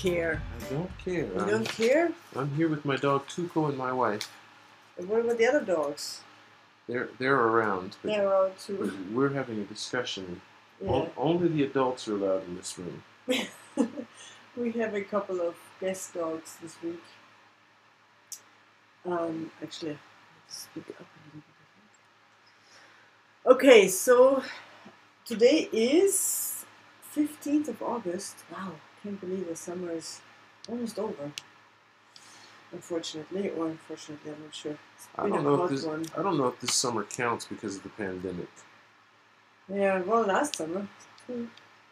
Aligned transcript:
care. 0.00 0.42
I 0.60 0.72
don't 0.74 0.98
care. 0.98 1.24
You 1.26 1.38
I'm, 1.38 1.48
don't 1.48 1.68
care? 1.68 2.12
I'm 2.36 2.50
here 2.54 2.68
with 2.68 2.84
my 2.84 2.96
dog 2.96 3.26
Tuco 3.26 3.68
and 3.68 3.76
my 3.76 3.92
wife. 3.92 4.30
And 4.98 5.08
what 5.08 5.20
about 5.20 5.38
the 5.38 5.46
other 5.46 5.64
dogs? 5.64 6.22
They're 6.88 7.08
they're 7.18 7.36
around, 7.36 7.96
They're 8.02 8.26
around 8.28 8.58
too. 8.58 8.92
we're 9.12 9.30
having 9.30 9.60
a 9.60 9.64
discussion. 9.64 10.40
Yeah. 10.82 10.90
O- 10.90 11.10
only 11.16 11.48
the 11.48 11.64
adults 11.64 12.08
are 12.08 12.14
allowed 12.16 12.44
in 12.48 12.56
this 12.56 12.76
room. 12.78 13.02
we 14.56 14.72
have 14.72 14.94
a 14.94 15.02
couple 15.02 15.40
of 15.40 15.54
guest 15.80 16.14
dogs 16.14 16.56
this 16.62 16.76
week. 16.82 17.02
Um, 19.06 19.50
actually, 19.62 19.98
let's 20.46 20.58
speak 20.62 20.84
up 20.90 21.06
a 21.06 21.36
little 21.36 21.42
bit. 23.46 23.52
Okay, 23.54 23.88
so 23.88 24.42
today 25.24 25.68
is 25.72 26.64
15th 27.14 27.68
of 27.68 27.82
August. 27.82 28.36
Wow, 28.52 28.72
can't 29.02 29.20
believe 29.20 29.46
the 29.48 29.56
summer 29.56 29.90
is 29.92 30.20
almost 30.68 30.98
over. 30.98 31.30
Unfortunately, 32.72 33.50
or 33.50 33.66
unfortunately, 33.66 34.30
I'm 34.32 34.42
not 34.44 34.54
sure. 34.54 34.76
I 35.16 35.28
don't 35.28 35.42
know 35.42 35.64
if 35.64 35.70
this 35.70 35.84
one. 35.84 36.04
I 36.16 36.22
don't 36.22 36.38
know 36.38 36.46
if 36.46 36.60
this 36.60 36.74
summer 36.74 37.02
counts 37.04 37.44
because 37.44 37.76
of 37.76 37.82
the 37.82 37.88
pandemic. 37.88 38.48
Yeah, 39.68 40.00
well, 40.02 40.22
last 40.22 40.54
summer. 40.56 40.86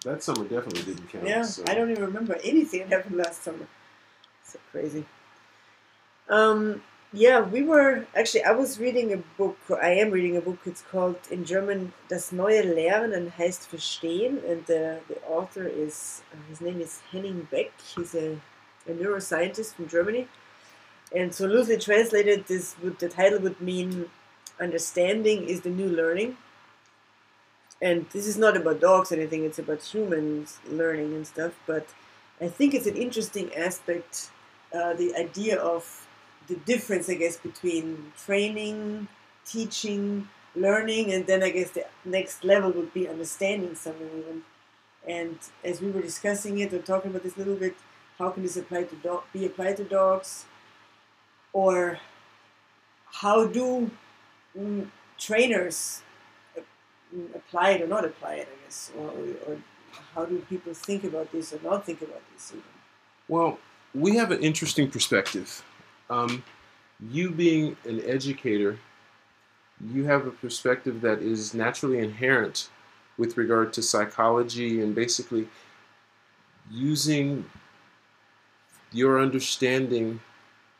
That 0.05 0.23
summer 0.23 0.45
definitely 0.45 0.83
didn't 0.83 1.09
count. 1.09 1.27
Yeah, 1.27 1.43
so- 1.43 1.65
I 1.67 1.75
don't 1.75 1.91
even 1.91 2.05
remember 2.05 2.37
anything 2.45 2.81
that 2.81 2.91
happened 2.91 3.17
last 3.17 3.43
summer. 3.43 3.67
So 4.45 4.59
crazy. 4.71 5.05
Um, 6.29 6.83
yeah, 7.13 7.41
we 7.41 7.63
were 7.63 8.07
actually. 8.15 8.45
I 8.45 8.53
was 8.53 8.79
reading 8.79 9.13
a 9.15 9.17
book. 9.39 9.57
I 9.83 9.91
am 9.93 10.11
reading 10.11 10.37
a 10.37 10.43
book. 10.43 10.59
It's 10.67 10.83
called 10.83 11.17
in 11.31 11.45
German 11.45 11.95
"Das 12.09 12.33
neue 12.33 12.63
Lernen 12.63 13.33
heißt 13.39 13.67
Verstehen," 13.69 14.45
and 14.47 14.67
the 14.67 15.01
the 15.09 15.19
author 15.27 15.67
is 15.67 16.23
uh, 16.33 16.37
his 16.51 16.61
name 16.61 16.81
is 16.83 17.01
Henning 17.11 17.49
Beck. 17.51 17.73
He's 17.97 18.15
a, 18.15 18.39
a 18.87 18.93
neuroscientist 18.93 19.75
from 19.75 19.89
Germany, 19.89 20.29
and 21.15 21.35
so 21.35 21.47
loosely 21.47 21.79
translated, 21.79 22.47
this 22.47 22.77
would 22.83 22.99
the 22.99 23.09
title 23.09 23.41
would 23.41 23.61
mean 23.61 24.11
"Understanding 24.61 25.49
is 25.49 25.63
the 25.63 25.71
new 25.71 25.89
learning." 25.89 26.37
and 27.81 28.07
this 28.11 28.27
is 28.27 28.37
not 28.37 28.57
about 28.57 28.81
dogs 28.81 29.13
or 29.13 29.15
anything 29.15 29.45
it's 29.45 29.59
about 29.61 29.81
humans 29.83 30.59
learning 30.69 31.15
and 31.15 31.25
stuff 31.27 31.53
but 31.65 31.87
i 32.41 32.49
think 32.49 32.75
it's 32.75 32.87
an 32.89 32.97
interesting 32.97 33.55
aspect 33.55 34.31
uh, 34.75 34.93
the 34.95 35.15
idea 35.15 35.57
of 35.61 36.08
the 36.49 36.57
difference 36.57 37.09
i 37.09 37.15
guess 37.15 37.37
between 37.37 38.13
training 38.25 39.09
teaching 39.45 40.29
learning 40.55 41.13
and 41.13 41.27
then 41.27 41.43
i 41.43 41.51
guess 41.51 41.71
the 41.71 41.85
next 42.05 42.45
level 42.45 42.71
would 42.71 42.93
be 42.93 43.09
understanding 43.09 43.75
something 43.75 44.11
even 44.19 44.43
and 45.07 45.39
as 45.65 45.81
we 45.81 45.91
were 45.91 46.03
discussing 46.03 46.59
it 46.59 46.73
or 46.73 46.79
talking 46.81 47.11
about 47.11 47.23
this 47.23 47.37
a 47.37 47.39
little 47.39 47.57
bit 47.57 47.75
how 48.19 48.31
can 48.31 48.43
this 48.43 48.57
apply 48.57 48.83
to 48.83 48.97
dog 48.97 49.23
be 49.33 49.47
applied 49.47 49.77
to 49.77 49.85
dogs 49.85 50.47
or 51.53 51.99
how 53.13 53.47
do 53.47 53.91
mm, 54.57 54.87
trainers 55.19 56.03
mm, 57.15 57.35
apply 57.35 57.71
it 57.71 57.83
or 57.83 57.87
not 57.87 58.05
apply 58.05 58.35
it, 58.35 58.49
I 58.53 58.65
guess, 58.65 58.93
or, 58.97 59.11
or 59.47 59.57
how 60.15 60.25
do 60.25 60.39
people 60.49 60.75
think 60.75 61.05
about 61.05 61.33
this 61.33 61.53
or 61.53 61.61
not 61.63 61.87
think 61.87 62.03
about 62.03 62.23
this 62.33 62.53
even? 62.53 62.65
Well, 63.29 63.59
we 63.95 64.17
have 64.17 64.31
an 64.31 64.41
interesting 64.43 64.91
perspective. 64.91 65.63
Um, 66.11 66.43
you 67.11 67.31
being 67.31 67.77
an 67.85 68.03
educator, 68.05 68.79
you 69.93 70.05
have 70.05 70.27
a 70.27 70.31
perspective 70.31 71.01
that 71.03 71.21
is 71.21 71.55
naturally 71.55 71.99
inherent 71.99 72.71
with 73.17 73.37
regard 73.37 73.73
to 73.75 73.83
psychology 73.83 74.81
and 74.83 74.95
basically 74.95 75.49
using 76.71 77.45
your 78.93 79.21
understanding 79.21 80.21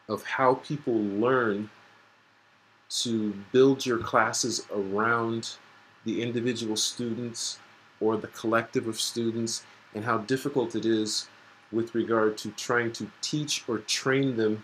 of 0.09 0.25
how 0.25 0.55
people 0.55 0.95
learn 0.95 1.69
to 2.89 3.35
build 3.53 3.85
your 3.85 3.99
classes 3.99 4.67
around 4.75 5.57
the 6.05 6.23
individual 6.23 6.77
students 6.77 7.59
or 8.01 8.17
the 8.17 8.29
collective 8.29 8.89
of 8.89 8.99
students 8.99 9.65
and 9.95 10.05
how 10.05 10.19
difficult 10.19 10.75
it 10.75 10.87
is 10.87 11.29
with 11.71 11.95
regard 11.95 12.39
to 12.39 12.51
trying 12.53 12.91
to 12.93 13.11
teach 13.21 13.65
or 13.69 13.79
train 13.79 14.37
them 14.37 14.63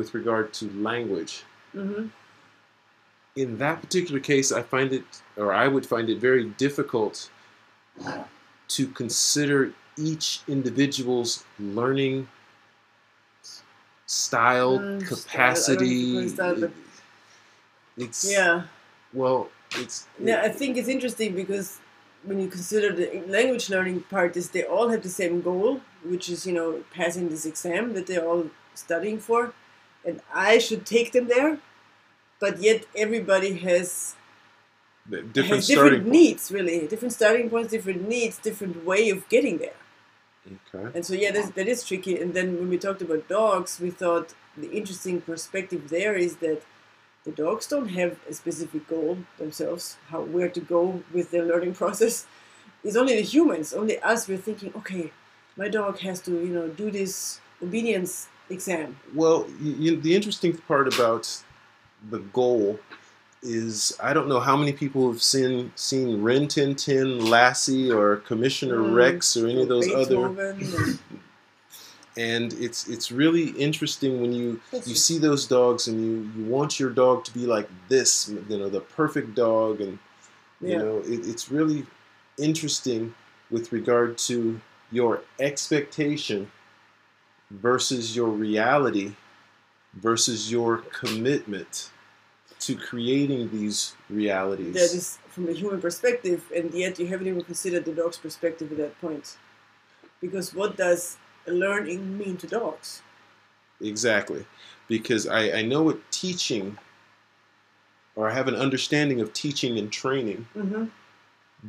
with 0.00 0.14
regard 0.14 0.46
to 0.54 0.64
language. 0.90 1.32
Mm-hmm. 1.76 2.06
In 3.42 3.58
that 3.58 3.76
particular 3.84 4.20
case, 4.32 4.48
I 4.50 4.62
find 4.74 4.90
it, 4.98 5.04
or 5.36 5.48
I 5.52 5.66
would 5.68 5.86
find 5.94 6.06
it 6.08 6.18
very 6.18 6.44
difficult 6.66 7.16
to 8.76 8.82
consider 9.02 9.58
each 10.08 10.26
individual's 10.56 11.32
learning 11.78 12.16
style, 14.06 14.78
Mm, 14.78 14.80
style, 14.80 14.84
I 14.84 14.88
don't 14.90 15.06
capacity. 15.06 16.28
style, 16.28 16.70
it's 18.04 18.20
Yeah. 18.36 18.62
well, 19.12 19.40
it's 19.82 19.96
Yeah, 20.30 20.40
I 20.48 20.50
think 20.60 20.70
it's 20.78 20.88
interesting 20.96 21.30
because 21.42 21.68
when 22.28 22.38
you 22.42 22.48
consider 22.58 22.88
the 23.00 23.06
language 23.38 23.66
learning 23.74 23.98
part, 24.14 24.32
is 24.40 24.44
they 24.56 24.64
all 24.74 24.88
have 24.94 25.02
the 25.08 25.14
same 25.22 25.36
goal, 25.50 25.70
which 26.12 26.26
is 26.34 26.40
you 26.48 26.54
know 26.58 26.70
passing 27.00 27.24
this 27.34 27.44
exam 27.52 27.84
that 27.96 28.04
they're 28.08 28.26
all 28.30 28.44
studying 28.86 29.18
for, 29.28 29.40
and 30.04 30.20
I 30.32 30.58
should 30.58 30.86
take 30.86 31.12
them 31.12 31.28
there, 31.28 31.58
but 32.38 32.60
yet 32.60 32.86
everybody 32.96 33.58
has 33.58 34.16
different 35.08 35.36
has 35.36 35.66
starting 35.66 35.92
different 35.92 36.06
needs 36.06 36.52
really, 36.52 36.86
different 36.86 37.12
starting 37.12 37.50
points, 37.50 37.70
different 37.70 38.08
needs, 38.08 38.38
different 38.38 38.84
way 38.84 39.10
of 39.10 39.28
getting 39.28 39.58
there. 39.58 39.74
Okay. 40.46 40.90
And 40.94 41.04
so 41.04 41.14
yeah, 41.14 41.30
that, 41.32 41.54
that 41.54 41.68
is 41.68 41.84
tricky. 41.84 42.18
And 42.20 42.34
then 42.34 42.58
when 42.58 42.68
we 42.68 42.78
talked 42.78 43.02
about 43.02 43.28
dogs, 43.28 43.78
we 43.78 43.90
thought 43.90 44.34
the 44.56 44.70
interesting 44.70 45.20
perspective 45.20 45.90
there 45.90 46.14
is 46.14 46.36
that 46.36 46.62
the 47.24 47.30
dogs 47.30 47.66
don't 47.66 47.88
have 47.88 48.18
a 48.28 48.32
specific 48.32 48.88
goal 48.88 49.18
themselves, 49.38 49.98
how 50.08 50.22
where 50.22 50.48
to 50.48 50.60
go 50.60 51.02
with 51.12 51.30
their 51.30 51.44
learning 51.44 51.74
process. 51.82 52.26
It's 52.82 52.96
only 52.96 53.16
the 53.16 53.22
humans, 53.22 53.74
only 53.74 53.98
us. 53.98 54.26
We're 54.26 54.38
thinking, 54.38 54.72
okay, 54.74 55.12
my 55.56 55.68
dog 55.68 55.98
has 55.98 56.20
to 56.22 56.30
you 56.30 56.54
know 56.54 56.68
do 56.68 56.90
this 56.90 57.40
obedience 57.62 58.28
exam. 58.50 58.96
Well, 59.14 59.46
you, 59.60 59.96
the 59.96 60.14
interesting 60.14 60.56
part 60.56 60.92
about 60.92 61.42
the 62.10 62.18
goal 62.18 62.78
is 63.42 63.96
I 64.02 64.12
don't 64.12 64.28
know 64.28 64.40
how 64.40 64.56
many 64.56 64.72
people 64.72 65.10
have 65.10 65.22
seen 65.22 65.72
seen 65.76 66.20
Rin 66.22 66.46
Tin 66.48 66.74
Tin, 66.74 67.24
Lassie, 67.30 67.90
or 67.90 68.16
Commissioner 68.16 68.78
Mm, 68.78 68.94
Rex, 68.94 69.36
or 69.36 69.46
any 69.48 69.62
of 69.62 69.68
those 69.68 69.88
other. 69.88 70.28
Beethoven 70.28 70.60
and- 70.74 70.98
And 72.16 72.52
it's 72.54 72.88
it's 72.88 73.12
really 73.12 73.50
interesting 73.50 74.20
when 74.20 74.32
you 74.32 74.60
you 74.84 74.96
see 74.96 75.16
those 75.16 75.46
dogs 75.46 75.86
and 75.86 76.00
you 76.04 76.42
you 76.42 76.50
want 76.50 76.78
your 76.80 76.90
dog 76.90 77.24
to 77.24 77.32
be 77.32 77.46
like 77.46 77.68
this, 77.88 78.28
you 78.28 78.58
know, 78.58 78.68
the 78.68 78.80
perfect 78.80 79.34
dog, 79.36 79.80
and 79.80 79.92
you 80.60 80.70
Yeah. 80.72 80.78
know 80.78 80.98
it, 81.06 81.24
it's 81.26 81.50
really 81.52 81.86
interesting 82.36 83.14
with 83.48 83.70
regard 83.72 84.18
to 84.18 84.60
your 84.90 85.22
expectation 85.38 86.50
versus 87.50 88.14
your 88.14 88.28
reality 88.28 89.12
versus 89.94 90.50
your 90.50 90.78
commitment 90.78 91.90
to 92.60 92.76
creating 92.76 93.50
these 93.50 93.94
realities. 94.08 94.74
that 94.74 94.94
is 94.96 95.18
from 95.28 95.48
a 95.48 95.52
human 95.52 95.80
perspective, 95.80 96.44
and 96.54 96.72
yet 96.74 96.98
you 96.98 97.06
haven't 97.06 97.26
even 97.26 97.42
considered 97.42 97.84
the 97.84 97.92
dog's 97.92 98.18
perspective 98.18 98.70
at 98.70 98.78
that 98.78 99.00
point. 99.00 99.36
Because 100.20 100.54
what 100.54 100.76
does 100.76 101.16
learning 101.46 102.18
mean 102.18 102.36
to 102.36 102.46
dogs? 102.46 103.02
Exactly. 103.80 104.44
Because 104.88 105.26
I, 105.26 105.58
I 105.58 105.62
know 105.62 105.82
what 105.82 105.98
teaching, 106.10 106.76
or 108.14 108.28
I 108.28 108.34
have 108.34 108.46
an 108.46 108.54
understanding 108.56 109.20
of 109.20 109.32
teaching 109.32 109.78
and 109.78 109.90
training, 109.90 110.46
Mm-hmm. 110.54 110.84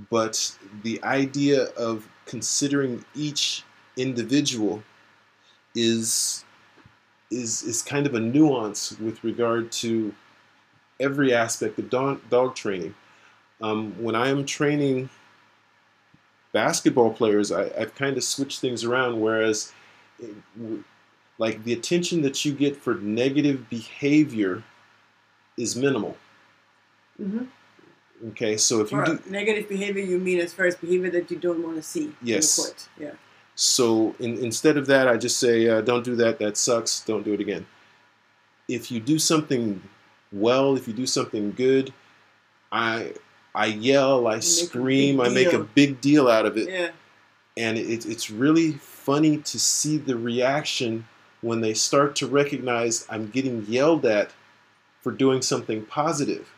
but 0.09 0.57
the 0.83 1.01
idea 1.03 1.65
of 1.77 2.07
considering 2.25 3.05
each 3.15 3.63
individual 3.95 4.83
is 5.75 6.43
is 7.29 7.63
is 7.63 7.81
kind 7.81 8.05
of 8.05 8.13
a 8.15 8.19
nuance 8.19 8.97
with 8.99 9.23
regard 9.23 9.71
to 9.71 10.13
every 10.99 11.33
aspect 11.33 11.79
of 11.79 11.89
dog, 11.89 12.21
dog 12.29 12.55
training. 12.55 12.93
Um, 13.61 13.93
when 14.01 14.15
I 14.15 14.29
am 14.29 14.45
training 14.45 15.09
basketball 16.51 17.11
players, 17.11 17.51
I, 17.51 17.71
I've 17.77 17.95
kind 17.95 18.17
of 18.17 18.23
switched 18.23 18.59
things 18.59 18.83
around. 18.83 19.19
Whereas, 19.19 19.71
it, 20.19 20.35
like 21.37 21.63
the 21.63 21.73
attention 21.73 22.21
that 22.23 22.43
you 22.45 22.53
get 22.53 22.75
for 22.75 22.95
negative 22.95 23.69
behavior 23.69 24.63
is 25.57 25.75
minimal. 25.75 26.17
Mm-hmm. 27.19 27.45
Okay, 28.29 28.55
so 28.57 28.81
if 28.81 28.91
you 28.91 29.03
do 29.03 29.19
negative 29.27 29.67
behavior, 29.67 30.03
you 30.03 30.19
mean 30.19 30.39
as 30.39 30.53
far 30.53 30.65
as 30.65 30.75
behavior 30.75 31.09
that 31.09 31.31
you 31.31 31.37
don't 31.37 31.63
want 31.63 31.75
to 31.77 31.81
see 31.81 32.11
Yes. 32.21 32.57
in 32.57 32.63
the 32.63 32.69
court. 32.69 32.87
Yeah. 32.99 33.30
So 33.61 34.15
in, 34.19 34.39
instead 34.39 34.75
of 34.75 34.87
that, 34.87 35.07
I 35.07 35.17
just 35.17 35.37
say, 35.37 35.69
uh, 35.69 35.81
don't 35.81 36.03
do 36.03 36.15
that. 36.15 36.39
That 36.39 36.57
sucks. 36.57 37.01
Don't 37.01 37.23
do 37.23 37.33
it 37.33 37.39
again. 37.39 37.67
If 38.67 38.89
you 38.91 38.99
do 38.99 39.19
something 39.19 39.83
well, 40.31 40.75
if 40.75 40.87
you 40.87 40.95
do 40.95 41.05
something 41.05 41.51
good, 41.51 41.93
I 42.71 43.13
I 43.53 43.67
yell, 43.67 44.25
I 44.25 44.39
scream, 44.39 45.21
I 45.21 45.29
make 45.29 45.53
a 45.53 45.59
big 45.59 46.01
deal 46.01 46.27
out 46.27 46.47
of 46.47 46.57
it, 46.57 46.69
Yeah. 46.69 46.89
and 47.55 47.77
it, 47.77 48.05
it's 48.05 48.31
really 48.31 48.71
funny 48.71 49.37
to 49.37 49.59
see 49.59 49.97
the 49.97 50.15
reaction 50.17 51.05
when 51.41 51.61
they 51.61 51.73
start 51.75 52.15
to 52.15 52.27
recognize 52.27 53.05
I'm 53.09 53.27
getting 53.29 53.65
yelled 53.67 54.05
at 54.05 54.31
for 55.01 55.11
doing 55.11 55.41
something 55.43 55.85
positive. 55.85 56.49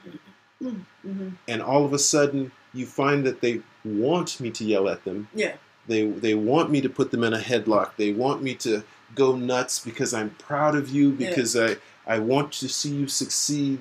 hmm 0.61 1.29
And 1.49 1.61
all 1.61 1.83
of 1.83 1.91
a 1.91 1.99
sudden, 1.99 2.51
you 2.73 2.85
find 2.85 3.25
that 3.25 3.41
they 3.41 3.61
want 3.83 4.39
me 4.39 4.51
to 4.51 4.63
yell 4.63 4.87
at 4.87 5.03
them. 5.03 5.27
Yeah. 5.33 5.55
They, 5.87 6.05
they 6.05 6.33
want 6.33 6.71
me 6.71 6.81
to 6.81 6.89
put 6.89 7.11
them 7.11 7.23
in 7.23 7.33
a 7.33 7.39
headlock. 7.39 7.91
They 7.97 8.13
want 8.13 8.41
me 8.41 8.55
to 8.55 8.83
go 9.15 9.35
nuts 9.35 9.79
because 9.79 10.13
I'm 10.13 10.31
proud 10.31 10.75
of 10.75 10.89
you, 10.89 11.11
Yeah. 11.11 11.29
because 11.29 11.55
I, 11.55 11.75
I 12.07 12.19
want 12.19 12.51
to 12.53 12.69
see 12.69 12.93
you 12.93 13.07
succeed. 13.07 13.79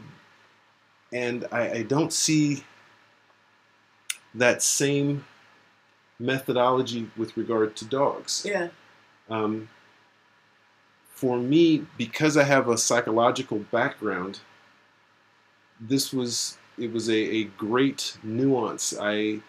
And 1.13 1.47
I, 1.53 1.71
I 1.71 1.83
don't 1.83 2.13
see 2.13 2.65
that 4.35 4.63
same 4.63 5.25
methodology 6.19 7.11
with 7.17 7.37
regard 7.37 7.77
to 7.77 7.85
dogs. 7.85 8.45
Yeah. 8.49 8.69
Um, 9.29 9.69
for 11.09 11.39
me, 11.39 11.87
because 11.97 12.37
I 12.37 12.43
have 12.45 12.69
a 12.69 12.77
psychological 12.77 13.59
background, 13.71 14.41
this 15.81 16.13
was 16.13 16.59
it 16.79 16.93
was 16.93 17.09
a, 17.09 17.15
a 17.15 17.45
great 17.45 18.17
nuance. 18.23 18.95
I, 18.99 19.41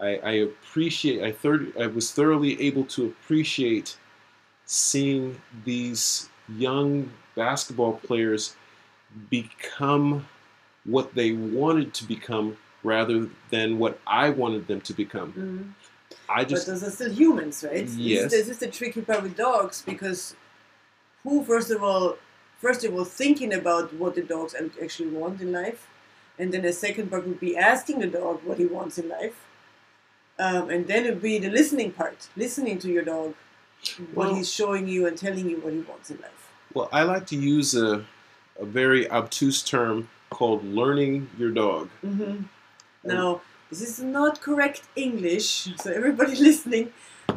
I 0.00 0.10
I 0.16 0.30
appreciate 0.48 1.22
I 1.22 1.32
third 1.32 1.72
I 1.78 1.86
was 1.86 2.12
thoroughly 2.12 2.60
able 2.68 2.84
to 2.96 3.06
appreciate 3.06 3.96
seeing 4.66 5.40
these 5.64 6.28
young 6.48 7.10
basketball 7.34 7.94
players 7.94 8.54
become 9.28 10.26
what 10.84 11.14
they 11.14 11.32
wanted 11.32 11.92
to 11.94 12.04
become 12.04 12.56
rather 12.82 13.28
than 13.50 13.78
what 13.78 14.00
I 14.06 14.30
wanted 14.30 14.66
them 14.66 14.80
to 14.82 14.92
become. 14.94 15.32
Mhm. 15.32 16.16
I 16.28 16.42
But 16.44 16.48
just 16.48 16.66
those 16.66 16.82
are 16.82 16.90
still 16.90 17.12
humans, 17.12 17.62
right? 17.64 17.84
This 17.86 17.90
is- 17.90 17.98
Yes. 17.98 18.30
This 18.30 18.48
is 18.48 18.58
the 18.58 18.68
tricky 18.68 19.02
part 19.02 19.22
with 19.22 19.36
dogs 19.36 19.82
because 19.82 20.34
who, 21.24 21.44
first 21.44 21.70
of 21.70 21.82
all, 21.82 22.16
first 22.60 22.84
of 22.84 22.94
all, 22.94 23.04
thinking 23.04 23.52
about 23.52 23.92
what 23.94 24.14
the 24.14 24.22
dogs 24.22 24.54
actually 24.82 25.08
want 25.10 25.40
in 25.40 25.52
life, 25.52 25.86
and 26.38 26.52
then 26.52 26.64
a 26.64 26.72
second 26.72 27.10
part 27.10 27.26
would 27.26 27.40
be 27.40 27.56
asking 27.56 27.98
the 28.00 28.06
dog 28.06 28.42
what 28.44 28.58
he 28.58 28.64
wants 28.64 28.96
in 28.96 29.08
life, 29.08 29.36
um, 30.44 30.64
and 30.74 30.82
then 30.90 31.00
it 31.06 31.10
would 31.14 31.22
be 31.32 31.38
the 31.46 31.50
listening 31.60 31.90
part, 32.00 32.18
listening 32.44 32.76
to 32.84 32.88
your 32.96 33.04
dog, 33.14 33.28
what 34.14 34.26
Well- 34.28 34.34
he's 34.36 34.50
showing 34.60 34.84
you 34.94 35.00
and 35.06 35.14
telling 35.26 35.46
you 35.52 35.58
what 35.64 35.72
he 35.78 35.80
wants 35.90 36.10
in 36.10 36.18
life. 36.26 36.42
Well, 36.74 36.88
I 36.92 37.02
like 37.12 37.26
to 37.32 37.36
use 37.36 37.70
a, 37.74 37.88
a 38.64 38.66
very 38.80 39.02
obtuse 39.18 39.60
term 39.74 39.96
called 40.36 40.62
learning 40.80 41.14
your 41.40 41.50
dog. 41.64 41.84
hmm 42.10 42.36
Now, 43.04 43.28
this 43.70 43.80
is 43.88 43.96
not 44.18 44.40
correct 44.48 44.82
English, 45.06 45.48
so 45.82 45.86
everybody 46.00 46.34
listening, 46.50 46.86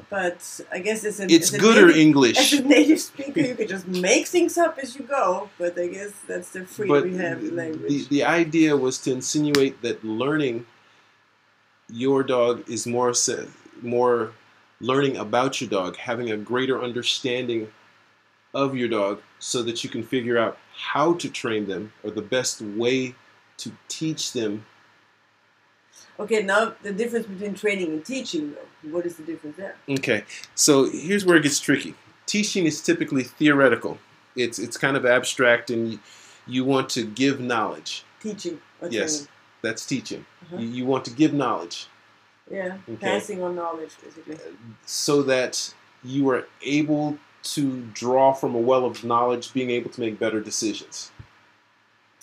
but 0.09 0.37
I 0.71 0.79
guess 0.87 0.99
as 1.09 1.19
a, 1.19 1.25
It's 1.35 1.49
as 1.49 1.53
a 1.55 1.59
gooder 1.65 1.87
native- 1.87 2.01
English. 2.07 2.37
As 2.53 2.59
a 2.59 2.63
native 2.77 2.99
speaker, 3.11 3.39
you 3.49 3.55
can 3.59 3.67
just 3.75 3.87
make 4.09 4.25
things 4.35 4.53
up 4.65 4.73
as 4.83 4.89
you 4.97 5.03
go, 5.19 5.49
but 5.61 5.71
I 5.85 5.87
guess 5.97 6.11
that's 6.29 6.49
the 6.55 6.61
freedom 6.65 6.95
But 6.95 7.03
we 7.09 7.15
have 7.17 7.39
in 7.39 7.45
the, 7.49 7.53
language. 7.63 8.07
the 8.15 8.23
idea 8.41 8.71
was 8.85 8.95
to 9.05 9.09
insinuate 9.19 9.75
that 9.85 9.97
learning 10.03 10.65
your 11.93 12.23
dog 12.23 12.67
is 12.67 12.87
more 12.87 13.13
more 13.81 14.31
learning 14.81 15.17
about 15.17 15.61
your 15.61 15.69
dog, 15.69 15.95
having 15.95 16.31
a 16.31 16.37
greater 16.37 16.81
understanding 16.81 17.71
of 18.53 18.75
your 18.75 18.89
dog 18.89 19.21
so 19.39 19.61
that 19.63 19.83
you 19.83 19.89
can 19.89 20.03
figure 20.03 20.37
out 20.37 20.57
how 20.75 21.13
to 21.13 21.29
train 21.29 21.67
them 21.67 21.93
or 22.03 22.11
the 22.11 22.21
best 22.21 22.61
way 22.61 23.15
to 23.57 23.71
teach 23.87 24.33
them. 24.33 24.65
Okay, 26.19 26.43
now 26.43 26.73
the 26.83 26.91
difference 26.91 27.27
between 27.27 27.53
training 27.53 27.87
and 27.87 28.05
teaching, 28.05 28.53
though. 28.53 28.89
What 28.91 29.05
is 29.05 29.15
the 29.15 29.23
difference 29.23 29.57
there? 29.57 29.75
Okay, 29.89 30.23
so 30.55 30.89
here's 30.89 31.25
where 31.25 31.37
it 31.37 31.43
gets 31.43 31.59
tricky. 31.59 31.95
Teaching 32.25 32.65
is 32.65 32.81
typically 32.81 33.23
theoretical. 33.23 33.97
It's 34.35 34.59
it's 34.59 34.77
kind 34.77 34.97
of 34.97 35.05
abstract, 35.05 35.69
and 35.69 35.93
you, 35.93 35.99
you 36.45 36.65
want 36.65 36.89
to 36.89 37.03
give 37.03 37.39
knowledge. 37.39 38.03
Teaching 38.19 38.59
Yes, 38.89 39.27
that's 39.63 39.85
teaching. 39.85 40.23
Uh-huh. 40.43 40.57
You, 40.57 40.67
you 40.67 40.85
want 40.85 41.03
to 41.05 41.11
give 41.11 41.33
knowledge. 41.33 41.87
Yeah, 42.51 42.77
Okay. 42.87 42.97
passing 43.13 43.41
on 43.41 43.55
knowledge, 43.55 43.91
basically. 44.03 44.37
so 44.85 45.23
that 45.23 45.73
you 46.03 46.29
are 46.29 46.45
able 46.61 47.17
to 47.43 47.81
draw 47.93 48.33
from 48.33 48.53
a 48.53 48.59
well 48.59 48.85
of 48.85 49.03
knowledge, 49.03 49.53
being 49.53 49.69
able 49.71 49.89
to 49.89 49.99
make 50.01 50.19
better 50.19 50.41
decisions. 50.41 51.09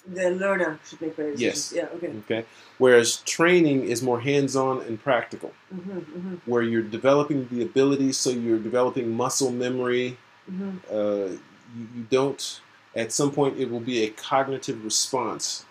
The 0.07 0.31
learner 0.31 0.79
should 0.87 1.01
make 1.01 1.17
better 1.17 1.33
decisions. 1.33 1.73
Yes. 1.73 1.91
Yeah, 1.91 1.97
okay. 1.97 2.13
Okay, 2.25 2.45
whereas 2.79 3.17
training 3.19 3.85
is 3.85 4.03
more 4.03 4.21
hands-on 4.21 4.83
and 4.83 5.03
practical, 5.03 5.53
hmm 5.73 5.99
hmm 5.99 6.35
where 6.47 6.63
you're 6.63 6.83
developing 6.83 7.49
the 7.51 7.63
ability, 7.63 8.13
so 8.13 8.31
you're 8.31 8.59
developing 8.59 9.17
muscle 9.17 9.51
memory. 9.51 10.17
hmm 10.47 10.77
Uh, 10.91 11.31
you, 11.77 11.85
you 11.97 12.07
don't. 12.11 12.61
At 12.95 13.13
some 13.13 13.31
point, 13.31 13.59
it 13.59 13.71
will 13.71 13.81
be 13.81 14.03
a 14.05 14.11
cognitive 14.11 14.85
response. 14.85 15.65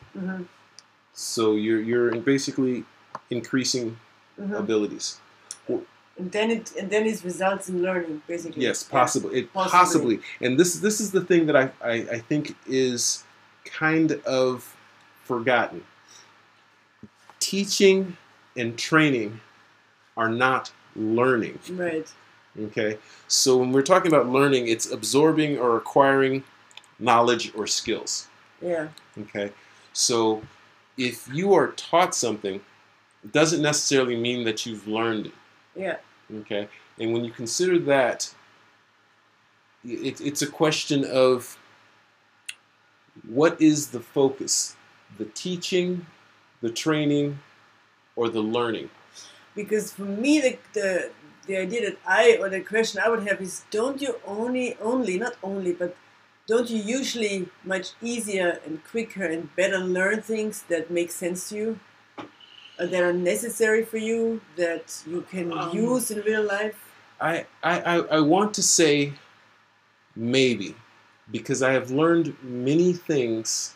So 1.20 1.56
you're 1.56 1.82
you're 1.82 2.16
basically 2.16 2.86
increasing 3.30 3.98
hmm 4.38 4.54
abilities. 4.56 5.20
And 5.68 6.32
then 6.32 6.50
it 6.52 6.74
and 6.80 6.90
then 6.90 7.06
it 7.06 7.24
results 7.24 7.70
in 7.70 7.82
learning, 7.82 8.22
basically. 8.28 8.64
Yes, 8.64 8.86
Yeah. 8.86 9.00
possible. 9.00 9.30
It 9.34 9.54
Possibly. 9.54 9.80
possibly. 9.80 10.20
And 10.42 10.60
this 10.60 10.76
this 10.80 11.00
is 11.02 11.12
the 11.12 11.22
thing 11.22 11.46
that 11.48 11.56
I, 11.56 11.66
I 11.82 11.94
I 12.18 12.20
think 12.30 12.56
is 12.68 13.24
kind 13.66 14.12
of 14.26 14.76
forgotten. 15.24 15.84
Teaching 17.40 18.18
and 18.58 18.78
training 18.78 19.40
are 20.18 20.30
not 20.30 20.72
learning. 20.96 21.60
Right. 21.72 22.08
Okay, 22.60 22.98
so 23.28 23.58
when 23.58 23.72
we're 23.72 23.84
talking 23.94 24.12
about 24.14 24.28
learning, 24.28 24.68
it's 24.68 24.90
absorbing 24.92 25.58
or 25.58 25.78
acquiring 25.78 26.44
knowledge 26.98 27.54
or 27.56 27.68
skills. 27.68 28.28
Yeah. 28.62 28.88
Okay, 29.18 29.52
so 29.94 30.42
if 31.00 31.28
you 31.34 31.54
are 31.54 31.70
taught 31.72 32.14
something, 32.14 32.56
it 33.24 33.32
doesn't 33.32 33.62
necessarily 33.62 34.18
mean 34.18 34.44
that 34.44 34.66
you've 34.66 34.88
learned 34.88 35.28
it. 35.28 35.34
Yeah. 35.76 35.98
Okay, 36.42 36.68
and 37.00 37.14
when 37.14 37.24
you 37.24 37.32
consider 37.32 37.80
that, 37.80 38.32
it, 39.84 40.22
it's 40.22 40.42
a 40.42 40.48
question 40.48 41.04
of 41.06 41.58
what 43.28 43.60
is 43.60 43.88
the 43.88 44.00
focus, 44.00 44.76
the 45.18 45.26
teaching, 45.26 46.06
the 46.62 46.70
training, 46.70 47.40
or 48.16 48.30
the 48.30 48.42
learning. 48.42 48.90
Because 49.56 49.92
for 49.92 50.04
me, 50.04 50.40
the, 50.42 50.58
the 50.74 51.12
the 51.48 51.58
idea 51.58 51.90
that 51.90 51.98
I 52.06 52.38
or 52.40 52.50
the 52.50 52.62
question 52.62 53.02
I 53.04 53.10
would 53.10 53.26
have 53.28 53.42
is, 53.42 53.64
don't 53.72 54.02
you 54.02 54.16
only 54.28 54.78
only 54.82 55.18
not 55.18 55.36
only 55.42 55.74
but 55.74 55.96
don't 56.50 56.68
you 56.68 56.82
usually 56.82 57.48
much 57.64 57.92
easier 58.02 58.60
and 58.66 58.84
quicker 58.84 59.24
and 59.24 59.56
better 59.56 59.78
learn 59.78 60.20
things 60.22 60.64
that 60.64 60.90
make 60.90 61.12
sense 61.12 61.50
to 61.50 61.56
you, 61.56 61.80
uh, 62.18 62.88
that 62.88 63.04
are 63.04 63.14
necessary 63.14 63.86
for 63.86 63.98
you, 63.98 64.42
that 64.56 65.04
you 65.06 65.22
can 65.30 65.54
Um, 65.54 65.78
use 65.78 66.10
in 66.10 66.22
real 66.22 66.44
life? 66.44 66.78
I, 67.22 67.46
I, 67.62 67.98
I, 68.18 68.20
want 68.22 68.54
to 68.56 68.64
say 68.64 69.14
maybe 70.16 70.74
because 71.30 71.62
I 71.62 71.74
have 71.74 71.92
learned 71.92 72.36
many 72.42 72.94
things 72.94 73.76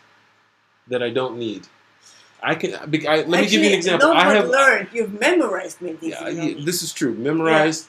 that 0.87 1.03
I 1.03 1.09
don't 1.11 1.37
need. 1.37 1.67
I 2.41 2.55
can. 2.55 2.73
I, 2.73 3.23
let 3.23 3.27
me 3.27 3.49
give 3.49 3.61
you 3.61 3.67
an 3.67 3.73
example. 3.73 4.09
Not 4.09 4.25
I 4.25 4.33
have 4.33 4.49
learned. 4.49 4.87
You've 4.93 5.19
memorized 5.19 5.81
many 5.81 5.97
things. 5.97 6.13
Yeah, 6.13 6.29
you 6.29 6.55
know. 6.55 6.65
this 6.65 6.81
is 6.81 6.91
true. 6.91 7.13
Memorized, 7.13 7.87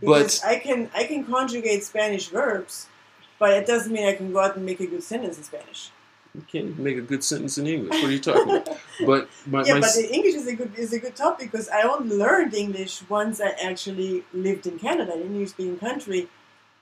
Because 0.00 0.40
but 0.40 0.48
I 0.48 0.58
can 0.58 0.90
I 0.94 1.04
can 1.04 1.24
conjugate 1.24 1.84
Spanish 1.84 2.28
verbs, 2.28 2.88
but 3.38 3.50
it 3.52 3.66
doesn't 3.66 3.92
mean 3.92 4.06
I 4.06 4.14
can 4.14 4.32
go 4.32 4.40
out 4.40 4.56
and 4.56 4.64
make 4.64 4.80
a 4.80 4.86
good 4.86 5.02
sentence 5.02 5.36
in 5.38 5.44
Spanish. 5.44 5.90
you 6.34 6.42
can't 6.50 6.66
even 6.70 6.84
make 6.84 6.96
a 6.96 7.06
good 7.12 7.22
sentence 7.22 7.58
in 7.58 7.66
English. 7.66 7.94
What 8.00 8.08
are 8.10 8.12
you 8.12 8.18
talking 8.20 8.56
about? 8.56 8.78
But 9.10 9.28
my, 9.46 9.64
yeah, 9.64 9.74
my 9.74 9.80
but 9.80 9.92
the 9.94 10.06
English 10.16 10.34
is 10.34 10.46
a 10.46 10.54
good 10.60 10.72
is 10.84 10.92
a 10.92 11.00
good 11.04 11.16
topic 11.24 11.50
because 11.50 11.68
I 11.68 11.82
only 11.82 12.16
learned 12.24 12.52
English 12.54 12.94
once 13.08 13.36
I 13.40 13.50
actually 13.70 14.12
lived 14.32 14.64
in 14.70 14.78
Canada, 14.78 15.12
an 15.14 15.22
English 15.22 15.50
speaking 15.50 15.78
country. 15.78 16.28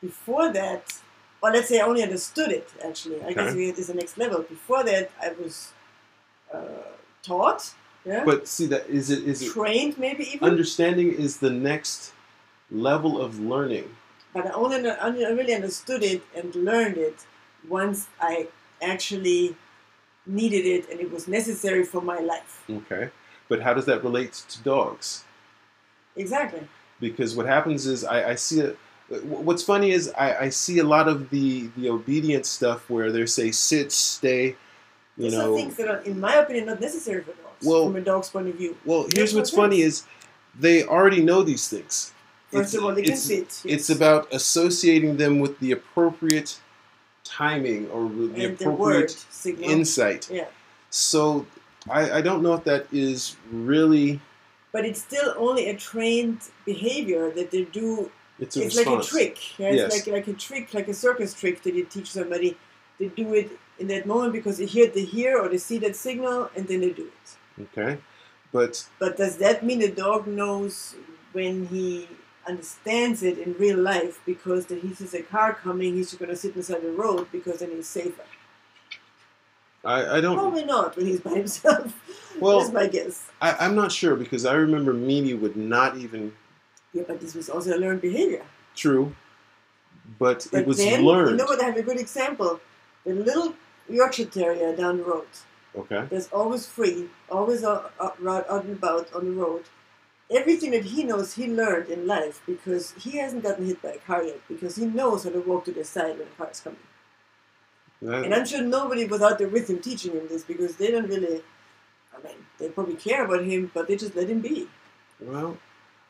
Before 0.00 0.46
that, 0.52 0.82
well, 1.40 1.52
let's 1.56 1.68
say 1.70 1.78
I 1.80 1.84
only 1.90 2.02
understood 2.02 2.50
it. 2.60 2.68
Actually, 2.88 3.18
I 3.28 3.32
guess 3.32 3.52
Okay. 3.52 3.68
it 3.70 3.78
is 3.82 3.86
the 3.92 3.94
next 4.02 4.14
level. 4.18 4.38
Before 4.56 4.82
that, 4.90 5.04
I 5.26 5.28
was 5.42 5.54
uh, 6.52 6.58
taught, 7.22 7.62
yeah, 8.04 8.24
but 8.24 8.48
see 8.54 8.66
that 8.66 8.84
is 8.98 9.10
it 9.10 9.22
is 9.32 9.38
it 9.42 9.52
trained 9.52 9.94
maybe 10.06 10.24
even, 10.32 10.48
understanding 10.52 11.08
is 11.26 11.32
the 11.46 11.50
next 11.70 12.12
level 12.70 13.12
of 13.24 13.38
learning. 13.52 13.88
But 14.34 14.46
I 14.46 14.50
only 14.50 14.88
I 14.90 15.08
really 15.30 15.54
understood 15.54 16.02
it 16.02 16.22
and 16.34 16.54
learned 16.54 16.96
it 16.96 17.26
once 17.68 18.06
I 18.20 18.48
actually 18.80 19.56
needed 20.26 20.64
it 20.66 20.88
and 20.90 21.00
it 21.00 21.10
was 21.10 21.26
necessary 21.28 21.84
for 21.84 22.00
my 22.00 22.18
life. 22.18 22.62
Okay, 22.70 23.10
but 23.48 23.62
how 23.62 23.74
does 23.74 23.86
that 23.86 24.02
relate 24.04 24.32
to 24.48 24.62
dogs? 24.62 25.24
Exactly. 26.16 26.62
because 27.00 27.34
what 27.34 27.46
happens 27.46 27.86
is 27.86 28.04
I, 28.04 28.30
I 28.30 28.34
see 28.36 28.60
it. 28.60 28.78
What's 29.24 29.62
funny 29.62 29.90
is 29.90 30.10
I, 30.16 30.44
I 30.44 30.48
see 30.50 30.78
a 30.78 30.84
lot 30.84 31.08
of 31.08 31.30
the 31.30 31.68
the 31.76 31.88
obedience 31.90 32.48
stuff 32.48 32.88
where 32.88 33.10
they 33.12 33.26
say 33.26 33.50
sit, 33.50 33.92
stay. 33.92 34.56
You 35.16 35.24
These 35.24 35.34
are 35.34 35.38
know, 35.42 35.56
things 35.56 35.76
that 35.76 35.88
are, 35.88 35.98
in 36.10 36.18
my 36.20 36.34
opinion, 36.36 36.66
not 36.66 36.80
necessary 36.80 37.22
for 37.22 37.32
dogs. 37.32 37.66
Well- 37.66 37.86
from 37.86 37.96
a 37.96 38.00
dog's 38.00 38.30
point 38.30 38.48
of 38.48 38.54
view. 38.54 38.76
well, 38.84 39.06
here's 39.14 39.32
no 39.34 39.38
what's 39.40 39.50
funny 39.50 39.80
is 39.82 40.04
they 40.58 40.84
already 40.84 41.22
know 41.22 41.42
these 41.42 41.68
things. 41.68 42.12
First 42.52 42.74
It's- 42.74 42.74
of 42.74 42.84
all, 42.84 42.94
they 42.94 43.02
can 43.02 43.12
it's- 43.14 43.30
yes. 43.30 43.62
It's 43.64 43.88
about 43.90 44.28
associating 44.32 45.16
them 45.16 45.40
with 45.40 45.58
the 45.58 45.72
appropriate 45.72 46.58
timing 47.24 47.88
or 47.90 48.08
the 48.08 48.44
and 48.44 48.58
the 48.58 48.70
word 48.70 49.10
appropriate 49.10 49.70
insight. 49.70 50.28
Yeah. 50.30 50.46
So 50.90 51.46
I, 51.90 52.18
I 52.18 52.20
don't 52.20 52.42
know 52.42 52.52
if 52.54 52.64
that 52.64 52.86
is 52.92 53.36
really 53.50 54.20
but 54.72 54.84
it's 54.86 55.00
still 55.02 55.34
only 55.36 55.68
a 55.68 55.76
trained 55.76 56.40
behavior 56.64 57.30
that 57.30 57.50
they 57.50 57.64
do. 57.64 58.10
it's 58.38 58.56
a 58.56 58.62
it's 58.64 58.76
response. 58.76 59.12
like 59.12 59.22
a 59.22 59.34
trick. 59.34 59.58
Yeah, 59.58 59.68
it's 59.68 59.76
Yes. 59.82 59.92
like 59.92 60.06
like 60.18 60.28
a 60.28 60.32
trick, 60.46 60.74
like 60.74 60.88
a 60.88 60.94
circus 60.94 61.32
trick 61.34 61.62
that 61.62 61.74
you 61.74 61.84
teach 61.84 62.10
somebody. 62.10 62.56
They 62.98 63.08
do 63.08 63.32
it 63.34 63.50
in 63.78 63.86
that 63.88 64.04
moment 64.06 64.32
because 64.32 64.56
they 64.58 64.66
hear, 64.66 64.86
they 64.88 65.04
hear 65.04 65.38
or 65.38 65.48
they 65.48 65.58
see 65.58 65.78
that 65.78 65.94
signal, 65.96 66.50
and 66.56 66.66
then 66.68 66.80
they 66.80 66.90
do 66.90 67.06
it. 67.18 67.26
Okay, 67.64 67.98
but 68.52 68.72
But 68.98 69.16
does 69.16 69.36
that 69.38 69.62
mean 69.64 69.78
the 69.80 69.90
dog 69.90 70.26
knows 70.26 70.94
when 71.32 71.66
he 71.66 72.08
understands 72.48 73.22
it 73.22 73.38
in 73.38 73.54
real 73.54 73.78
life 73.78 74.20
because 74.26 74.66
that 74.66 74.80
he 74.82 74.92
sees 74.94 75.14
a 75.14 75.22
car 75.22 75.54
coming, 75.54 75.94
he's 75.94 76.10
just 76.10 76.18
going 76.18 76.30
to 76.30 76.36
sit 76.36 76.54
beside 76.54 76.82
the 76.82 76.90
road 76.92 77.28
because 77.32 77.60
then 77.60 77.70
he's 77.70 77.86
safer? 77.88 78.22
I, 79.84 80.18
I 80.18 80.20
don't. 80.20 80.36
Probably 80.36 80.64
not 80.64 80.96
when 80.96 81.06
he's 81.06 81.20
by 81.20 81.34
himself. 81.34 81.92
Well- 82.40 82.60
that's 82.60 82.72
my 82.72 82.86
guess. 82.86 83.28
I, 83.42 83.52
I'm 83.60 83.74
not 83.74 83.92
sure 83.92 84.16
because 84.16 84.46
I 84.46 84.54
remember 84.54 84.94
Mimi 84.94 85.34
would 85.34 85.54
not 85.56 85.98
even 85.98 86.32
Yeah, 86.94 87.02
but 87.06 87.20
this 87.20 87.34
was 87.34 87.50
also 87.50 87.76
a 87.76 87.78
learned 87.78 88.00
behavior. 88.00 88.42
true, 88.74 89.14
but, 90.18 90.46
But 90.50 90.60
it 90.62 90.66
was 90.66 90.78
then, 90.78 91.04
learned. 91.04 91.32
You 91.32 91.36
know 91.36 91.44
what? 91.44 91.60
I 91.62 91.66
have 91.66 91.76
a 91.76 91.82
good 91.82 92.00
example. 92.00 92.58
The 93.04 93.12
little 93.12 93.54
Yorkshire 93.88 94.24
Terrier 94.26 94.74
down 94.74 94.96
the 94.96 95.02
road. 95.04 95.26
okay. 95.76 96.06
That's 96.10 96.28
always 96.32 96.64
free, 96.66 97.10
always 97.30 97.64
out, 97.64 97.92
out 98.00 98.16
out 98.26 98.64
and 98.64 98.72
about 98.78 99.12
on 99.12 99.24
the 99.26 99.32
road. 99.32 99.64
Everything 100.32 100.70
that 100.70 100.84
he 100.84 101.04
knows, 101.04 101.34
he 101.34 101.46
learned 101.46 101.88
in 101.88 102.06
life 102.06 102.40
because 102.46 102.92
he 102.92 103.18
hasn't 103.18 103.42
gotten 103.42 103.66
hit 103.66 103.82
by 103.82 103.90
a 103.90 103.98
car 103.98 104.22
yet. 104.24 104.40
Because 104.48 104.76
he 104.76 104.86
knows 104.86 105.24
how 105.24 105.30
to 105.30 105.40
walk 105.40 105.64
to 105.66 105.72
the 105.72 105.84
side 105.84 106.18
when 106.18 106.26
a 106.28 106.36
car 106.38 106.50
is 106.50 106.60
coming. 106.60 106.78
That- 108.00 108.24
And 108.24 108.34
I'm 108.34 108.46
sure 108.46 108.62
nobody 108.62 109.04
was 109.06 109.22
out 109.22 109.38
there 109.38 109.48
with 109.48 109.68
him 109.68 109.80
teaching 109.80 110.12
him 110.12 110.26
this 110.28 110.42
because 110.44 110.76
they 110.76 110.90
don't 110.90 111.08
really. 111.08 111.42
I 112.14 112.26
mean, 112.26 112.36
they 112.58 112.68
probably 112.68 112.94
care 112.94 113.24
about 113.24 113.44
him, 113.44 113.70
but 113.72 113.88
they 113.88 113.96
just 113.96 114.14
let 114.16 114.28
him 114.28 114.40
be. 114.40 114.68
well, 115.20 115.56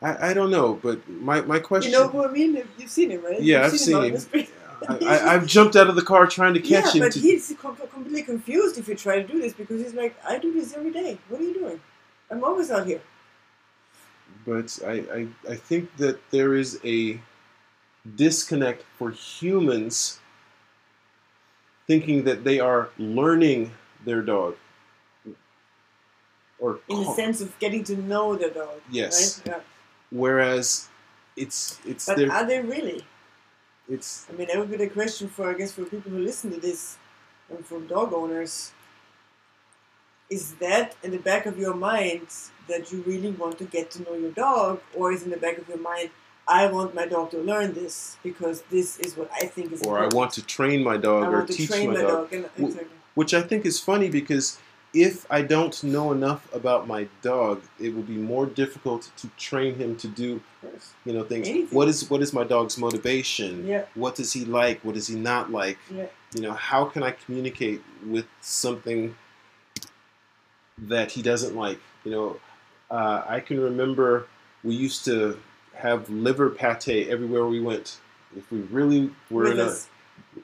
I, 0.01 0.31
I 0.31 0.33
don't 0.33 0.51
know, 0.51 0.73
but 0.81 1.07
my, 1.09 1.41
my 1.41 1.59
question. 1.59 1.91
You 1.91 1.99
know 1.99 2.07
who 2.09 2.25
I 2.25 2.31
mean? 2.31 2.61
You've 2.77 2.89
seen 2.89 3.09
him, 3.11 3.23
right? 3.23 3.41
Yeah, 3.41 3.63
You've 3.63 3.73
I've 3.73 3.79
seen 3.79 3.95
out 3.95 4.03
him. 4.03 4.47
I, 4.89 4.95
I, 5.05 5.33
I've 5.35 5.47
jumped 5.47 5.77
out 5.77 5.87
of 5.87 5.95
the 5.95 6.01
car 6.01 6.27
trying 6.27 6.53
to 6.55 6.59
catch 6.59 6.87
yeah, 6.87 6.91
him. 6.93 6.99
but 6.99 7.13
to, 7.13 7.19
he's 7.19 7.53
com- 7.61 7.77
completely 7.77 8.23
confused 8.23 8.77
if 8.77 8.87
you 8.89 8.95
try 8.95 9.21
to 9.21 9.27
do 9.27 9.39
this 9.39 9.53
because 9.53 9.81
he's 9.81 9.93
like, 9.93 10.15
I 10.27 10.37
do 10.39 10.51
this 10.53 10.73
every 10.73 10.91
day. 10.91 11.17
What 11.29 11.39
are 11.39 11.43
you 11.45 11.53
doing? 11.53 11.79
I'm 12.29 12.43
always 12.43 12.69
out 12.69 12.85
here. 12.85 13.01
But 14.45 14.79
I, 14.85 14.91
I, 14.91 15.27
I 15.49 15.55
think 15.55 15.95
that 15.97 16.19
there 16.31 16.55
is 16.55 16.79
a 16.83 17.19
disconnect 18.15 18.83
for 18.97 19.11
humans 19.11 20.19
thinking 21.87 22.23
that 22.23 22.43
they 22.43 22.59
are 22.59 22.89
learning 22.97 23.71
their 24.05 24.21
dog. 24.21 24.55
Or 26.59 26.79
In 26.87 27.03
the 27.03 27.13
sense 27.13 27.41
of 27.41 27.57
getting 27.59 27.83
to 27.85 27.97
know 27.97 28.35
the 28.35 28.49
dog. 28.49 28.81
Yes. 28.89 29.41
Right? 29.45 29.55
Yeah. 29.55 29.61
whereas 30.11 30.87
it's 31.35 31.79
it's 31.85 32.05
But 32.05 32.17
their 32.17 32.31
are 32.31 32.45
they 32.45 32.61
really? 32.61 33.05
it's 33.89 34.25
I 34.29 34.33
mean, 34.33 34.47
that 34.47 34.57
would 34.57 34.71
be 34.71 34.77
the 34.77 34.87
question 34.87 35.27
for, 35.27 35.49
I 35.49 35.53
guess, 35.53 35.73
for 35.73 35.83
people 35.83 36.11
who 36.11 36.19
listen 36.19 36.51
to 36.51 36.59
this 36.59 36.97
and 37.49 37.65
for 37.65 37.81
dog 37.81 38.13
owners. 38.13 38.71
Is 40.29 40.53
that 40.55 40.95
in 41.03 41.11
the 41.11 41.17
back 41.17 41.45
of 41.45 41.57
your 41.57 41.73
mind 41.73 42.27
that 42.67 42.91
you 42.91 43.01
really 43.01 43.31
want 43.31 43.57
to 43.59 43.65
get 43.65 43.91
to 43.91 44.03
know 44.03 44.13
your 44.13 44.31
dog, 44.31 44.81
or 44.95 45.11
is 45.11 45.23
in 45.23 45.31
the 45.31 45.37
back 45.37 45.57
of 45.57 45.67
your 45.67 45.77
mind, 45.77 46.09
I 46.47 46.67
want 46.67 46.93
my 46.93 47.05
dog 47.05 47.31
to 47.31 47.37
learn 47.37 47.73
this 47.73 48.17
because 48.21 48.63
this 48.63 48.99
is 48.99 49.15
what 49.15 49.29
I 49.33 49.45
think 49.45 49.71
is 49.71 49.81
or 49.83 49.99
I 49.99 50.07
want 50.07 50.31
to 50.33 50.45
train 50.45 50.83
my 50.83 50.97
dog 50.97 51.23
I 51.23 51.27
or 51.27 51.45
teach 51.45 51.69
my, 51.69 51.85
my 51.85 52.01
dog. 52.01 52.31
dog. 52.31 52.51
Exactly. 52.57 52.87
which 53.15 53.33
I 53.33 53.41
think 53.41 53.65
is 53.65 53.79
funny 53.79 54.09
because 54.09 54.59
if 54.93 55.25
I 55.29 55.41
don't 55.41 55.83
know 55.83 56.11
enough 56.11 56.53
about 56.53 56.87
my 56.87 57.07
dog, 57.21 57.63
it 57.79 57.95
will 57.95 58.03
be 58.03 58.17
more 58.17 58.45
difficult 58.45 59.09
to 59.17 59.27
train 59.37 59.75
him 59.75 59.95
to 59.97 60.07
do 60.07 60.41
you 61.05 61.13
know 61.13 61.23
things. 61.23 61.47
Anything. 61.47 61.75
What 61.75 61.87
is 61.87 62.09
what 62.09 62.21
is 62.21 62.33
my 62.33 62.43
dog's 62.43 62.77
motivation? 62.77 63.65
Yeah. 63.65 63.85
What 63.95 64.15
does 64.15 64.33
he 64.33 64.45
like? 64.45 64.81
What 64.83 64.95
does 64.95 65.07
he 65.07 65.15
not 65.15 65.51
like? 65.51 65.77
Yeah. 65.89 66.07
You 66.35 66.41
know, 66.41 66.53
how 66.53 66.85
can 66.85 67.03
I 67.03 67.11
communicate 67.11 67.81
with 68.05 68.25
something 68.41 69.15
that 70.77 71.11
he 71.11 71.21
doesn't 71.21 71.55
like? 71.55 71.79
You 72.03 72.11
know, 72.11 72.39
uh, 72.89 73.23
I 73.27 73.39
can 73.39 73.59
remember 73.59 74.27
we 74.63 74.75
used 74.75 75.05
to 75.05 75.39
have 75.75 76.09
liver 76.09 76.49
pate 76.49 77.09
everywhere 77.09 77.45
we 77.45 77.59
went. 77.59 77.97
If 78.35 78.51
we 78.51 78.61
really 78.61 79.11
were 79.29 79.51
in 79.51 79.59
a 79.59 79.75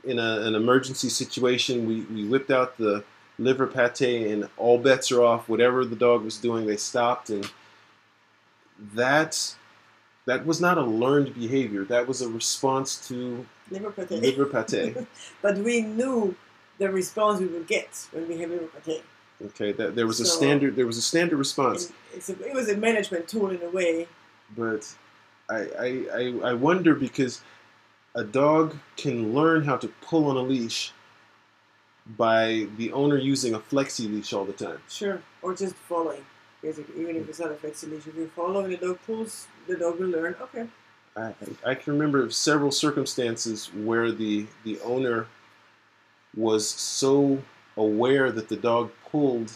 in 0.03 0.19
a, 0.19 0.41
an 0.41 0.55
emergency 0.55 1.10
situation, 1.10 1.88
we, 1.88 2.01
we 2.01 2.27
whipped 2.27 2.51
out 2.51 2.77
the 2.77 3.03
liver 3.38 3.67
pate 3.67 4.27
and 4.27 4.50
all 4.58 4.77
bets 4.77 5.12
are 5.12 5.24
off. 5.24 5.50
Whatever 5.50 5.86
the 5.86 5.96
dog 5.96 6.24
was 6.24 6.38
doing, 6.38 6.67
they 6.67 6.77
stopped, 6.77 7.29
and 7.29 7.50
that 8.93 9.55
that 10.25 10.46
was 10.46 10.62
not 10.62 10.77
a 10.77 10.84
learned 10.84 11.34
behavior. 11.34 11.84
That 11.86 12.08
was 12.08 12.22
a 12.22 12.29
response 12.29 13.08
to 13.08 13.46
liver 13.72 13.91
pate. 13.91 14.12
liver 14.12 14.46
pate. 14.46 14.98
but 15.41 15.58
we 15.58 15.81
knew 15.81 16.36
the 16.77 16.91
response 16.91 17.39
we 17.39 17.48
would 17.48 17.67
get 17.67 18.08
when 18.12 18.27
we 18.27 18.38
have 18.39 18.51
liver 18.51 18.67
pate. 18.86 19.03
Okay, 19.46 19.72
that 19.72 19.96
there 19.96 20.05
was 20.05 20.19
a 20.19 20.25
standard. 20.25 20.75
There 20.75 20.86
was 20.86 20.98
a 20.98 21.01
standard 21.01 21.38
response, 21.38 21.91
a, 22.13 22.31
it 22.46 22.53
was 22.53 22.69
a 22.69 22.75
management 22.75 23.27
tool 23.27 23.50
in 23.51 23.62
a 23.62 23.69
way. 23.69 24.08
but 24.55 24.93
I, 25.50 25.60
I 25.79 26.05
I 26.13 26.39
I 26.50 26.53
wonder 26.53 26.93
because 26.93 27.41
a 28.15 28.24
dog 28.24 28.75
can 28.98 29.34
learn 29.34 29.63
how 29.63 29.77
to 29.77 29.88
pull 30.01 30.25
on 30.29 30.36
a 30.36 30.41
leash 30.41 30.91
by 32.17 32.67
the 32.77 32.91
owner 32.91 33.17
using 33.17 33.53
a 33.53 33.60
flexi 33.60 34.12
leash 34.12 34.34
all 34.34 34.46
the 34.46 34.53
time. 34.53 34.79
Sure. 34.89 35.22
Or 35.41 35.53
just 35.53 35.75
following. 35.75 36.25
Basically, 36.62 37.01
even 37.01 37.15
if 37.15 37.29
it's 37.29 37.39
not 37.39 37.51
a 37.51 37.53
flexi 37.53 37.89
leash, 37.89 38.08
if 38.08 38.15
you 38.15 38.27
follow 38.36 38.63
and 38.63 38.74
the 38.74 38.77
dog 38.77 39.00
pulls, 39.05 39.48
the 39.67 39.77
dog 39.77 40.00
will 40.00 40.08
learn. 40.08 40.36
Okay. 40.41 40.67
I, 41.15 41.34
I 41.65 41.75
can 41.75 41.93
remember 41.93 42.29
several 42.29 42.72
circumstances 42.72 43.72
where 43.74 44.12
the 44.12 44.48
the 44.63 44.79
owner 44.81 45.27
was 46.36 46.69
so 46.69 47.41
aware 47.80 48.32
that 48.32 48.48
the 48.50 48.56
dog 48.56 48.92
pulled 49.10 49.52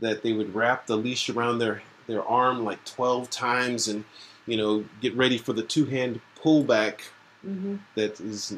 that 0.00 0.22
they 0.22 0.32
would 0.32 0.54
wrap 0.54 0.86
the 0.86 0.96
leash 0.96 1.28
around 1.28 1.58
their 1.58 1.82
their 2.06 2.24
arm 2.24 2.64
like 2.64 2.82
12 2.86 3.28
times 3.30 3.86
and 3.88 4.04
you 4.46 4.56
know 4.56 4.84
get 5.02 5.14
ready 5.14 5.36
for 5.38 5.52
the 5.52 5.62
two 5.62 5.84
hand 5.86 6.20
pullback 6.42 7.00
Mm-hmm. 7.46 7.76
that 7.94 8.20
is 8.20 8.54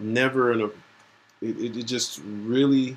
never 0.00 0.52
in 0.52 0.60
a 0.60 0.66
it, 1.42 1.76
it- 1.78 1.86
just 1.86 2.20
really 2.24 2.96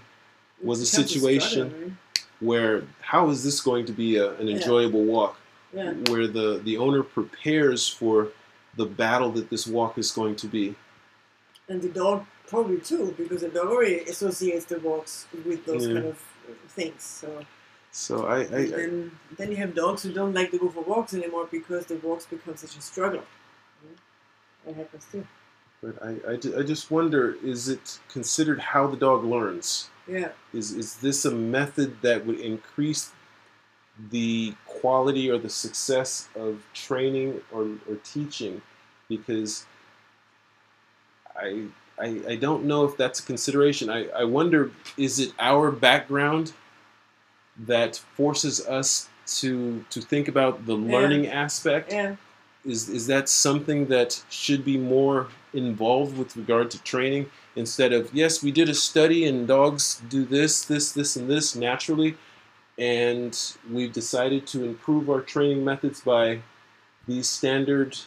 was 0.61 0.79
a 0.79 0.85
situation 0.85 1.97
where 2.39 2.83
how 3.01 3.29
is 3.31 3.43
this 3.43 3.59
going 3.61 3.85
to 3.87 3.91
be 3.93 4.17
a, 4.17 4.33
an 4.39 4.47
Yeah. 4.47 4.57
enjoyable 4.57 5.03
walk 5.05 5.39
Yeah. 5.73 5.93
where 6.11 6.27
the, 6.27 6.61
the 6.63 6.77
owner 6.77 7.01
prepares 7.01 7.89
for 7.89 8.27
the 8.75 8.85
battle 8.85 9.31
that 9.31 9.49
this 9.49 9.65
walk 9.65 9.97
is 9.97 10.11
going 10.11 10.35
to 10.35 10.47
be. 10.47 10.75
And 11.67 11.81
the 11.81 11.89
dog 11.89 12.25
probably 12.47 12.79
too, 12.79 13.13
because 13.17 13.41
the 13.41 13.49
dog 13.49 13.67
already 13.67 13.99
associates 14.01 14.65
the 14.65 14.79
walks 14.79 15.27
with 15.45 15.65
those 15.65 15.87
Yeah. 15.87 15.93
kind 15.93 16.05
of 16.07 16.17
things. 16.69 17.03
So 17.03 17.45
So 17.91 18.25
I, 18.27 18.39
I, 18.41 18.41
I 18.41 18.65
then, 18.67 19.19
then 19.37 19.51
you 19.51 19.57
have 19.57 19.73
dogs 19.75 20.03
who 20.03 20.13
don't 20.13 20.33
like 20.33 20.51
to 20.51 20.57
go 20.59 20.69
for 20.69 20.81
walks 20.83 21.13
anymore 21.13 21.47
because 21.51 21.85
the 21.87 21.95
walks 21.97 22.25
become 22.25 22.55
such 22.57 22.77
a 22.77 22.81
struggle. 22.81 23.23
That 24.65 24.75
happens 24.75 25.05
too. 25.11 25.25
but 25.81 26.01
I, 26.03 26.09
I, 26.27 26.33
I 26.59 26.63
just 26.63 26.91
wonder: 26.91 27.35
is 27.43 27.69
it 27.69 27.99
considered 28.09 28.59
how 28.59 28.87
the 28.87 28.97
dog 28.97 29.23
learns? 29.23 29.89
Yeah. 30.07 30.31
Is 30.53 30.71
is 30.73 30.97
this 30.97 31.25
a 31.25 31.31
method 31.31 32.01
that 32.01 32.25
would 32.25 32.39
increase 32.39 33.11
the 34.11 34.55
quality 34.65 35.29
or 35.31 35.37
the 35.39 35.49
success 35.49 36.29
of 36.35 36.63
training 36.73 37.41
or, 37.51 37.63
or 37.89 37.95
teaching? 38.03 38.61
Because 39.09 39.65
I, 41.35 41.67
I 41.99 42.21
I 42.27 42.35
don't 42.35 42.65
know 42.65 42.85
if 42.85 42.95
that's 42.97 43.19
a 43.19 43.23
consideration. 43.23 43.89
I, 43.89 44.07
I 44.09 44.23
wonder: 44.23 44.71
is 44.97 45.19
it 45.19 45.31
our 45.39 45.71
background 45.71 46.53
that 47.65 47.97
forces 48.15 48.65
us 48.67 49.09
to 49.39 49.83
to 49.89 50.01
think 50.01 50.27
about 50.27 50.65
the 50.65 50.77
Yeah. 50.77 50.91
learning 50.95 51.27
aspect? 51.27 51.91
Yeah. 51.91 52.15
is 52.65 52.89
is 52.89 53.07
that 53.07 53.29
something 53.29 53.85
that 53.87 54.21
should 54.29 54.63
be 54.65 54.77
more 54.77 55.27
involved 55.53 56.17
with 56.17 56.35
regard 56.35 56.69
to 56.71 56.77
training 56.83 57.23
instead 57.55 57.93
of 57.93 58.13
yes 58.13 58.43
we 58.43 58.51
did 58.51 58.67
a 58.67 58.73
study 58.73 59.25
and 59.25 59.47
dogs 59.47 60.01
do 60.09 60.25
this 60.25 60.65
this 60.65 60.91
this 60.91 61.15
and 61.15 61.29
this 61.29 61.55
naturally 61.55 62.15
and 62.77 63.33
we've 63.71 63.93
decided 63.93 64.45
to 64.47 64.63
improve 64.65 65.09
our 65.09 65.21
training 65.21 65.63
methods 65.63 66.01
by 66.01 66.39
these 67.07 67.27
standard 67.29 67.97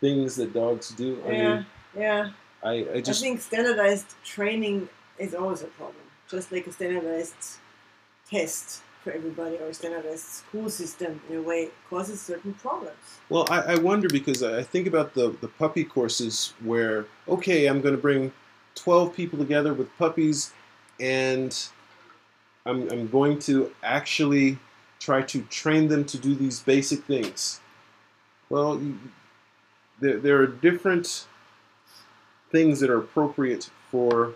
things 0.00 0.34
that 0.36 0.52
dogs 0.52 0.90
do 0.90 1.10
i 1.28 1.30
Yeah. 1.32 1.54
mean 1.54 1.66
Yeah. 1.96 2.30
I, 2.62 2.72
I 2.72 2.96
I 2.96 3.00
think 3.00 3.40
standardized 3.40 4.14
training 4.24 4.88
is 5.18 5.34
always 5.34 5.62
a 5.62 5.66
problem, 5.66 6.02
just 6.30 6.52
like 6.52 6.66
a 6.66 6.72
standardized 6.72 7.58
test. 8.30 8.82
for 9.02 9.12
everybody 9.12 9.56
or 9.56 9.68
a 9.68 9.74
standardized 9.74 10.24
school 10.24 10.68
system 10.68 11.20
in 11.30 11.36
a 11.36 11.42
way 11.42 11.68
causes 11.88 12.20
certain 12.20 12.52
problems. 12.54 12.96
Well, 13.28 13.46
I, 13.48 13.74
I 13.74 13.76
wonder 13.76 14.08
because 14.08 14.42
I 14.42 14.62
think 14.62 14.86
about 14.88 15.14
the, 15.14 15.30
the 15.40 15.48
puppy 15.48 15.84
courses 15.84 16.52
where, 16.64 17.06
okay, 17.28 17.66
I'm 17.66 17.80
going 17.80 17.94
to 17.94 18.00
bring 18.00 18.32
12 18.74 19.14
people 19.14 19.38
together 19.38 19.72
with 19.72 19.88
puppies 19.98 20.52
and 20.98 21.56
I'm, 22.66 22.90
I'm 22.90 23.08
going 23.08 23.38
to 23.40 23.72
actually 23.84 24.58
try 24.98 25.22
to 25.22 25.42
train 25.42 25.88
them 25.88 26.04
to 26.06 26.18
do 26.18 26.34
these 26.34 26.60
basic 26.60 27.04
things. 27.04 27.60
Well, 28.50 28.82
there, 30.00 30.18
there 30.18 30.42
are 30.42 30.46
different 30.48 31.27
things 32.50 32.80
that 32.80 32.90
are 32.90 32.98
appropriate 32.98 33.70
for 33.90 34.32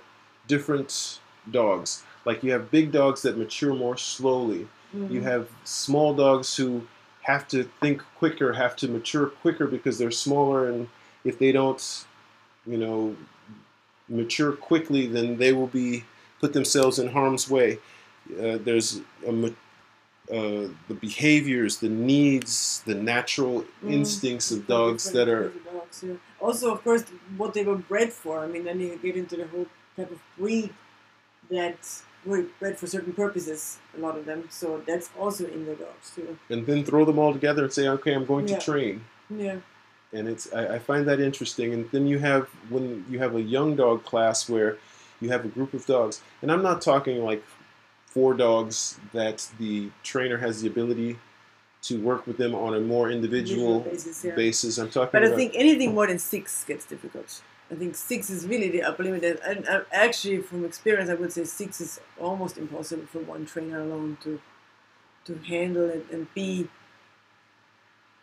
different 0.46 1.18
dogs. 1.50 2.02
Like 2.24 2.42
you 2.42 2.52
have 2.52 2.70
big 2.70 2.92
dogs 2.92 3.22
that 3.22 3.36
mature 3.36 3.74
more 3.74 3.96
slowly. 3.96 4.68
Mm-hmm. 4.94 5.12
You 5.14 5.20
have 5.22 5.48
small 5.64 6.14
dogs 6.14 6.56
who 6.56 6.86
have 7.22 7.48
to 7.48 7.64
think 7.80 8.02
quicker, 8.18 8.52
have 8.52 8.76
to 8.76 8.88
mature 8.88 9.26
quicker 9.26 9.66
because 9.66 9.98
they're 9.98 10.10
smaller, 10.10 10.68
and 10.68 10.88
if 11.24 11.38
they 11.38 11.52
don't, 11.52 12.04
you 12.66 12.76
know, 12.76 13.16
mature 14.08 14.52
quickly, 14.52 15.06
then 15.06 15.38
they 15.38 15.52
will 15.52 15.68
be 15.68 16.04
put 16.40 16.52
themselves 16.52 16.98
in 16.98 17.08
harm's 17.08 17.48
way. 17.48 17.78
Uh, 18.30 18.58
there's 18.58 19.00
a, 19.26 19.30
uh, 20.30 20.68
the 20.88 20.94
behaviors, 21.00 21.78
the 21.78 21.88
needs, 21.88 22.82
the 22.86 22.94
natural 22.94 23.64
Mm. 23.84 23.92
instincts 23.92 24.50
of 24.50 24.66
dogs 24.66 25.10
that 25.12 25.28
are 25.28 25.48
dogs, 25.72 26.04
yeah. 26.06 26.14
Also, 26.42 26.72
of 26.74 26.82
course, 26.82 27.04
what 27.36 27.54
they 27.54 27.64
were 27.64 27.76
bred 27.92 28.12
for. 28.12 28.40
I 28.40 28.48
mean, 28.48 28.64
then 28.64 28.80
you 28.80 28.98
get 29.02 29.16
into 29.16 29.36
the 29.36 29.46
whole 29.46 29.66
type 29.96 30.10
of 30.10 30.20
breed 30.36 30.70
that 31.50 31.78
were 32.24 32.44
bred 32.60 32.76
for 32.78 32.86
certain 32.86 33.12
purposes. 33.12 33.78
A 33.96 34.00
lot 34.00 34.16
of 34.18 34.24
them, 34.26 34.40
so 34.50 34.82
that's 34.86 35.08
also 35.18 35.46
in 35.46 35.64
the 35.66 35.74
dogs 35.74 36.06
too. 36.14 36.36
and 36.50 36.66
then 36.66 36.84
throw 36.84 37.04
them 37.04 37.18
all 37.18 37.32
together 37.32 37.62
and 37.64 37.72
say, 37.72 37.88
okay, 37.88 38.12
I'm 38.14 38.26
going 38.26 38.48
Yeah. 38.48 38.58
to 38.58 38.64
train. 38.70 39.04
Yeah. 39.30 39.58
and 40.18 40.28
it's 40.28 40.52
I, 40.52 40.74
I 40.76 40.78
find 40.78 41.06
that 41.08 41.20
interesting. 41.20 41.72
And 41.74 41.90
then 41.90 42.06
you 42.06 42.18
have 42.18 42.44
when 42.74 42.84
you 43.10 43.18
have 43.24 43.34
a 43.34 43.40
young 43.56 43.76
dog 43.76 44.04
class 44.04 44.48
where 44.48 44.76
you 45.22 45.30
have 45.30 45.44
a 45.44 45.48
group 45.56 45.72
of 45.74 45.86
dogs, 45.86 46.20
and 46.42 46.50
I'm 46.52 46.62
not 46.62 46.82
talking 46.82 47.24
like 47.24 47.42
four 48.14 48.34
dogs 48.34 48.98
that 49.14 49.38
the 49.58 49.90
trainer 50.02 50.38
has 50.38 50.60
the 50.62 50.68
ability 50.68 51.18
to 51.82 52.00
work 52.00 52.26
with 52.26 52.36
them 52.36 52.54
on 52.54 52.74
a 52.74 52.80
more 52.80 53.10
individual 53.10 53.80
basis, 53.80 54.24
yeah. 54.24 54.34
basis. 54.34 54.78
I'm 54.78 54.88
talking 54.88 55.10
But 55.12 55.24
I 55.24 55.34
think 55.34 55.52
anything 55.54 55.94
more 55.94 56.06
than 56.06 56.18
six 56.18 56.64
gets 56.64 56.84
difficult. 56.84 57.42
I 57.70 57.74
think 57.74 57.96
six 57.96 58.30
is 58.30 58.46
really 58.46 58.68
the 58.68 58.82
upper 58.82 59.02
limit. 59.02 59.40
And, 59.44 59.66
actually, 59.92 60.38
from 60.42 60.64
experience, 60.64 61.10
I 61.10 61.14
would 61.14 61.32
say 61.32 61.44
six 61.44 61.80
is 61.80 62.00
almost 62.20 62.58
impossible 62.58 63.06
for 63.06 63.20
one 63.20 63.46
trainer 63.46 63.80
alone 63.80 64.18
to 64.22 64.40
to 65.24 65.38
handle 65.46 65.88
it 65.88 66.04
and 66.10 66.26
be 66.34 66.68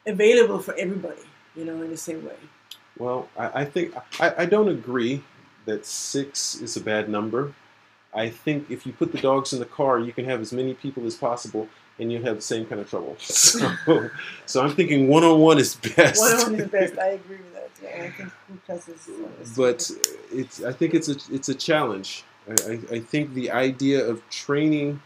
available 0.05 0.59
for 0.59 0.75
everybody. 0.75 1.21
You 1.55 1.65
know, 1.65 1.81
in 1.81 1.89
the 1.89 1.97
same 1.97 2.23
way. 2.25 2.35
Well, 2.97 3.27
I, 3.37 3.61
I 3.61 3.65
think 3.65 3.95
I, 4.19 4.43
I 4.43 4.45
don't 4.45 4.69
agree 4.69 5.23
that 5.65 5.85
six 5.85 6.55
is 6.55 6.77
a 6.77 6.81
bad 6.81 7.09
number. 7.09 7.53
I 8.13 8.29
think 8.29 8.69
if 8.71 8.85
you 8.85 8.93
put 8.93 9.11
the 9.11 9.19
dogs 9.19 9.53
in 9.53 9.59
the 9.59 9.65
car, 9.65 9.99
you 9.99 10.11
can 10.13 10.25
have 10.25 10.41
as 10.41 10.51
many 10.51 10.73
people 10.73 11.05
as 11.05 11.15
possible, 11.15 11.67
and 11.99 12.11
you 12.11 12.21
have 12.23 12.37
the 12.37 12.41
same 12.41 12.65
kind 12.65 12.81
of 12.81 12.89
trouble. 12.89 13.17
So, 13.29 14.09
so 14.45 14.63
I'm 14.63 14.75
thinking 14.75 15.07
one 15.07 15.23
on 15.23 15.39
one 15.39 15.59
is 15.59 15.75
best. 15.75 16.19
One 16.19 16.33
on 16.33 16.51
one 16.53 16.61
is 16.61 16.67
best. 16.69 16.97
I 16.97 17.07
agree 17.09 17.37
with 17.37 17.53
that. 17.53 17.69
Yeah, 17.81 18.03
I 18.03 18.11
think 18.11 18.31
group 18.47 18.65
classes. 18.65 19.07
is 19.07 19.55
but 19.55 19.91
it's 20.31 20.63
I 20.63 20.71
think 20.71 20.93
it's 20.93 21.09
a 21.09 21.15
it's 21.33 21.49
a 21.49 21.55
challenge. 21.55 22.23
I, 22.47 22.71
I, 22.71 22.95
I 22.95 22.99
think 22.99 23.33
the 23.33 23.51
idea 23.51 24.05
of 24.05 24.27
training 24.29 25.01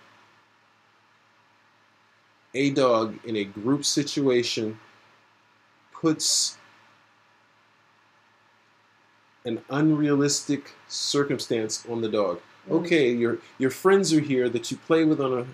a 2.54 2.70
dog 2.72 3.18
in 3.26 3.36
a 3.36 3.44
group 3.44 3.84
situation 3.84 4.80
puts 5.94 6.58
an 9.46 9.62
unrealistic 9.70 10.72
circumstance 10.88 11.86
on 11.90 12.02
the 12.02 12.10
dog. 12.10 12.40
Mm. 12.70 12.74
Okay, 12.80 13.12
your 13.12 13.40
your 13.58 13.70
friends 13.70 14.14
are 14.14 14.22
here 14.22 14.50
that 14.50 14.72
you 14.72 14.78
play 14.78 15.04
with 15.04 15.20
on 15.20 15.40
a 15.40 15.46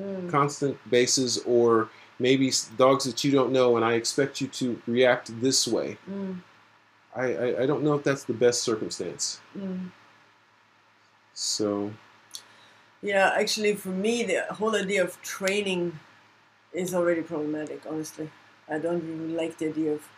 Mm. 0.00 0.30
constant 0.30 0.78
basis, 0.90 1.38
or 1.44 1.90
maybe 2.18 2.50
dogs 2.78 3.04
that 3.04 3.24
you 3.24 3.30
don't 3.30 3.52
know, 3.52 3.76
and 3.76 3.84
I 3.84 3.94
expect 3.94 4.40
you 4.40 4.48
to 4.48 4.80
react 4.86 5.38
this 5.40 5.68
way. 5.68 5.98
Mm. 6.10 6.40
I, 7.14 7.24
I, 7.34 7.62
I 7.62 7.66
don't 7.66 7.82
know 7.82 7.94
if 7.94 8.04
that's 8.04 8.24
the 8.24 8.32
best 8.32 8.62
circumstance. 8.62 9.40
Mm. 9.56 9.90
So 11.34 11.92
Yeah, 13.02 13.34
actually, 13.36 13.74
for 13.74 13.88
me, 13.90 14.22
the 14.22 14.42
whole 14.54 14.74
idea 14.76 15.02
of 15.04 15.20
training 15.22 15.98
is 16.72 16.94
already 16.94 17.22
problematic. 17.22 17.82
Honestly, 17.88 18.30
I 18.68 18.78
don't 18.78 18.98
even 18.98 19.36
like 19.36 19.58
the 19.58 19.68
idea 19.68 19.92
of 19.94 20.08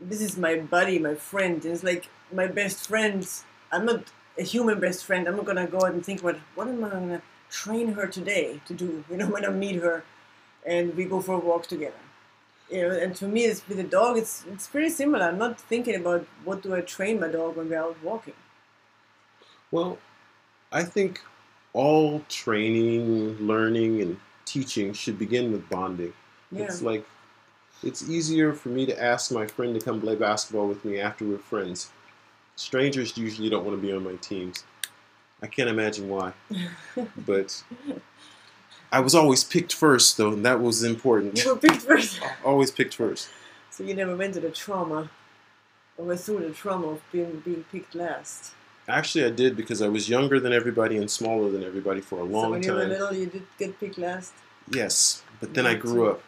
this 0.00 0.20
is 0.20 0.36
my 0.36 0.56
buddy, 0.56 0.98
my 0.98 1.14
friend. 1.14 1.64
It's 1.64 1.82
like 1.84 2.08
my 2.32 2.46
best 2.46 2.88
friend. 2.88 3.26
I'm 3.72 3.86
not 3.86 4.04
a 4.38 4.42
human 4.42 4.80
best 4.80 5.04
friend. 5.04 5.28
I'm 5.28 5.36
not 5.36 5.46
gonna 5.46 5.66
go 5.66 5.78
out 5.78 5.92
and 5.94 6.04
think 6.04 6.20
about 6.20 6.36
what 6.54 6.68
am 6.68 6.84
I 6.84 6.90
gonna 6.90 7.22
train 7.50 7.92
her 7.92 8.06
today 8.06 8.60
to 8.66 8.74
do. 8.74 9.04
You 9.10 9.16
know, 9.16 9.26
when 9.34 9.44
I 9.44 9.50
meet 9.50 9.76
her, 9.76 10.04
and 10.66 10.94
we 10.96 11.04
go 11.04 11.20
for 11.20 11.34
a 11.34 11.38
walk 11.38 11.66
together. 11.66 11.94
You 12.70 12.82
know, 12.82 12.94
and 12.94 13.18
for 13.18 13.26
me, 13.26 13.44
it's 13.44 13.66
with 13.66 13.78
a 13.78 13.84
dog. 13.84 14.18
It's 14.18 14.44
it's 14.46 14.66
pretty 14.66 14.90
similar. 14.90 15.24
I'm 15.24 15.38
not 15.38 15.60
thinking 15.60 15.94
about 15.94 16.26
what 16.44 16.62
do 16.62 16.74
I 16.74 16.82
train 16.82 17.20
my 17.20 17.28
dog 17.28 17.56
when 17.56 17.68
we're 17.70 17.80
out 17.80 17.96
walking. 18.02 18.34
Well, 19.70 19.98
I 20.72 20.82
think 20.82 21.20
all 21.72 22.22
training, 22.28 23.38
learning, 23.38 24.02
and 24.02 24.18
teaching 24.44 24.92
should 24.92 25.18
begin 25.18 25.52
with 25.52 25.68
bonding. 25.68 26.12
Yeah. 26.50 26.64
It's 26.64 26.82
like 26.82 27.04
it's 27.82 28.08
easier 28.08 28.52
for 28.52 28.70
me 28.70 28.86
to 28.86 29.02
ask 29.02 29.30
my 29.30 29.46
friend 29.46 29.74
to 29.78 29.84
come 29.84 30.00
play 30.00 30.16
basketball 30.16 30.66
with 30.66 30.84
me 30.84 30.98
after 31.00 31.24
we're 31.24 31.38
friends. 31.38 31.90
Strangers 32.56 33.16
usually 33.16 33.48
don't 33.48 33.64
want 33.64 33.80
to 33.80 33.86
be 33.86 33.92
on 33.92 34.02
my 34.02 34.16
teams. 34.16 34.64
I 35.42 35.46
can't 35.46 35.68
imagine 35.68 36.08
why. 36.08 36.32
but 37.16 37.62
I 38.90 39.00
was 39.00 39.14
always 39.14 39.44
picked 39.44 39.72
first, 39.74 40.16
though, 40.16 40.32
and 40.32 40.44
that 40.44 40.60
was 40.60 40.82
important. 40.82 41.42
You 41.42 41.54
were 41.54 41.60
picked 41.60 41.82
first. 41.82 42.20
always 42.44 42.70
picked 42.70 42.94
first. 42.94 43.28
So 43.70 43.84
you 43.84 43.94
never 43.94 44.16
went 44.16 44.34
to 44.34 44.40
the 44.40 44.50
trauma, 44.50 45.10
or 45.96 46.06
went 46.06 46.20
through 46.20 46.40
the 46.40 46.50
trauma 46.50 46.88
of 46.88 47.02
being 47.12 47.40
being 47.44 47.64
picked 47.70 47.94
last. 47.94 48.52
Actually, 48.88 49.26
I 49.26 49.30
did 49.30 49.56
because 49.56 49.82
I 49.82 49.88
was 49.88 50.08
younger 50.08 50.40
than 50.40 50.52
everybody 50.52 50.96
and 50.96 51.10
smaller 51.10 51.50
than 51.50 51.62
everybody 51.62 52.00
for 52.00 52.18
a 52.20 52.24
long 52.24 52.32
time. 52.32 52.40
so 52.42 52.50
when 52.50 52.62
you 52.62 52.72
were 52.72 52.80
time. 52.80 52.88
little, 52.88 53.14
you 53.14 53.26
did 53.26 53.42
get 53.58 53.78
picked 53.78 53.98
last. 53.98 54.32
Yes, 54.72 55.22
but 55.40 55.54
then 55.54 55.66
I 55.66 55.74
grew 55.74 56.10
up. 56.10 56.22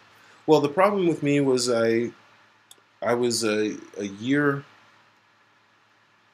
Well, 0.46 0.60
the 0.60 0.68
problem 0.68 1.06
with 1.06 1.22
me 1.22 1.40
was 1.40 1.70
I, 1.70 2.10
I 3.02 3.14
was 3.14 3.44
a, 3.44 3.76
a 3.98 4.04
year 4.04 4.64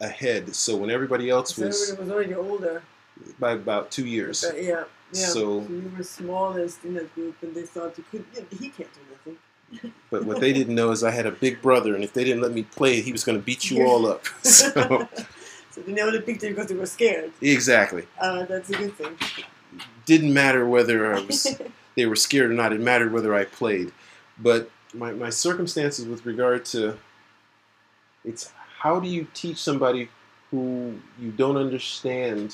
ahead. 0.00 0.54
So 0.54 0.76
when 0.76 0.90
everybody 0.90 1.30
else 1.30 1.54
So 1.54 1.66
was 1.66 1.90
everybody 1.90 2.08
was 2.08 2.14
already 2.14 2.34
older. 2.34 2.82
by 3.38 3.52
about 3.52 3.90
two 3.90 4.06
years. 4.06 4.44
But 4.44 4.62
yeah, 4.62 4.84
yeah. 5.12 5.26
So- 5.26 5.60
you 5.68 5.90
were 5.96 6.04
smallest 6.04 6.84
in 6.84 6.94
that 6.94 7.14
group, 7.14 7.36
and 7.42 7.54
they 7.54 7.62
thought 7.62 7.96
you 7.98 8.04
could. 8.10 8.24
He 8.50 8.68
can't 8.70 8.90
do 8.92 9.00
nothing. 9.10 9.92
But 10.10 10.24
what 10.24 10.38
they 10.40 10.52
didn't 10.52 10.76
know 10.76 10.92
is 10.92 11.02
I 11.02 11.10
had 11.10 11.26
a 11.26 11.32
big 11.32 11.60
brother, 11.60 11.94
and 11.96 12.04
if 12.04 12.12
they 12.12 12.22
didn't 12.22 12.40
let 12.40 12.52
me 12.52 12.62
play, 12.62 13.00
he 13.00 13.10
was 13.10 13.24
going 13.24 13.36
to 13.38 13.44
beat 13.44 13.68
you 13.70 13.84
all 13.86 14.06
up. 14.06 14.24
So 14.42 15.08
so 15.72 15.80
they 15.86 15.92
never 15.92 16.18
picked 16.20 16.42
you 16.44 16.50
because 16.50 16.68
they 16.68 16.74
were 16.76 16.86
scared. 16.86 17.32
exactly, 17.42 18.06
Uh, 18.20 18.44
that's 18.44 18.70
a 18.70 18.74
good 18.74 18.94
thing. 18.96 19.18
didn't 20.06 20.32
matter 20.32 20.66
whether 20.66 21.12
I 21.14 21.20
was 21.20 21.60
they 21.96 22.06
were 22.06 22.16
scared 22.16 22.50
or 22.50 22.54
not. 22.54 22.72
It 22.72 22.80
mattered 22.80 23.12
whether 23.12 23.34
I 23.34 23.44
played. 23.44 23.92
But 24.38 24.70
my, 24.94 25.12
my 25.12 25.30
circumstances 25.30 26.06
with 26.06 26.24
regard 26.24 26.64
to 26.66 26.96
it's 28.24 28.52
how 28.86 29.00
do 29.00 29.08
you 29.08 29.26
teach 29.42 29.58
somebody 29.70 30.08
who 30.50 30.64
you 31.22 31.30
don't 31.42 31.56
understand 31.66 32.46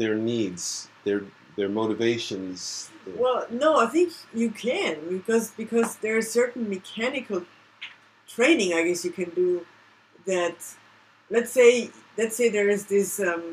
their 0.00 0.16
needs, 0.30 0.88
their 1.06 1.20
their 1.56 1.68
motivations. 1.80 2.90
their- 3.04 3.18
Well, 3.22 3.40
no, 3.64 3.70
I 3.84 3.86
think 3.94 4.08
you 4.42 4.48
can 4.66 4.94
because 5.16 5.44
because 5.62 5.90
there 6.04 6.16
is 6.22 6.26
certain 6.40 6.64
mechanical 6.76 7.40
training 8.34 8.70
I 8.78 8.80
guess 8.86 9.00
you 9.08 9.12
can 9.20 9.30
do 9.44 9.50
that. 10.32 10.56
Let's 11.34 11.52
say 11.58 11.70
let's 12.20 12.34
say 12.38 12.46
there 12.58 12.70
is 12.76 12.82
this 12.94 13.10
um, 13.30 13.44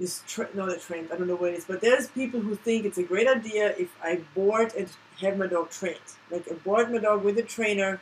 this 0.00 0.12
tra- 0.32 0.54
not 0.60 0.68
a 0.76 0.78
trend 0.86 1.04
I 1.12 1.14
don't 1.18 1.28
know 1.32 1.40
what 1.42 1.50
it 1.52 1.58
is, 1.60 1.66
but 1.72 1.78
there's 1.86 2.06
people 2.20 2.40
who 2.46 2.54
think 2.66 2.78
it's 2.88 3.00
a 3.04 3.06
great 3.12 3.28
idea 3.38 3.64
if 3.84 3.90
I 4.10 4.12
board 4.38 4.68
and 4.78 4.88
have 5.22 5.34
my 5.42 5.48
dog 5.54 5.66
trained, 5.78 6.08
like 6.32 6.44
I 6.52 6.54
board 6.68 6.86
my 6.94 7.00
dog 7.08 7.18
with 7.26 7.36
a 7.44 7.46
trainer 7.56 7.92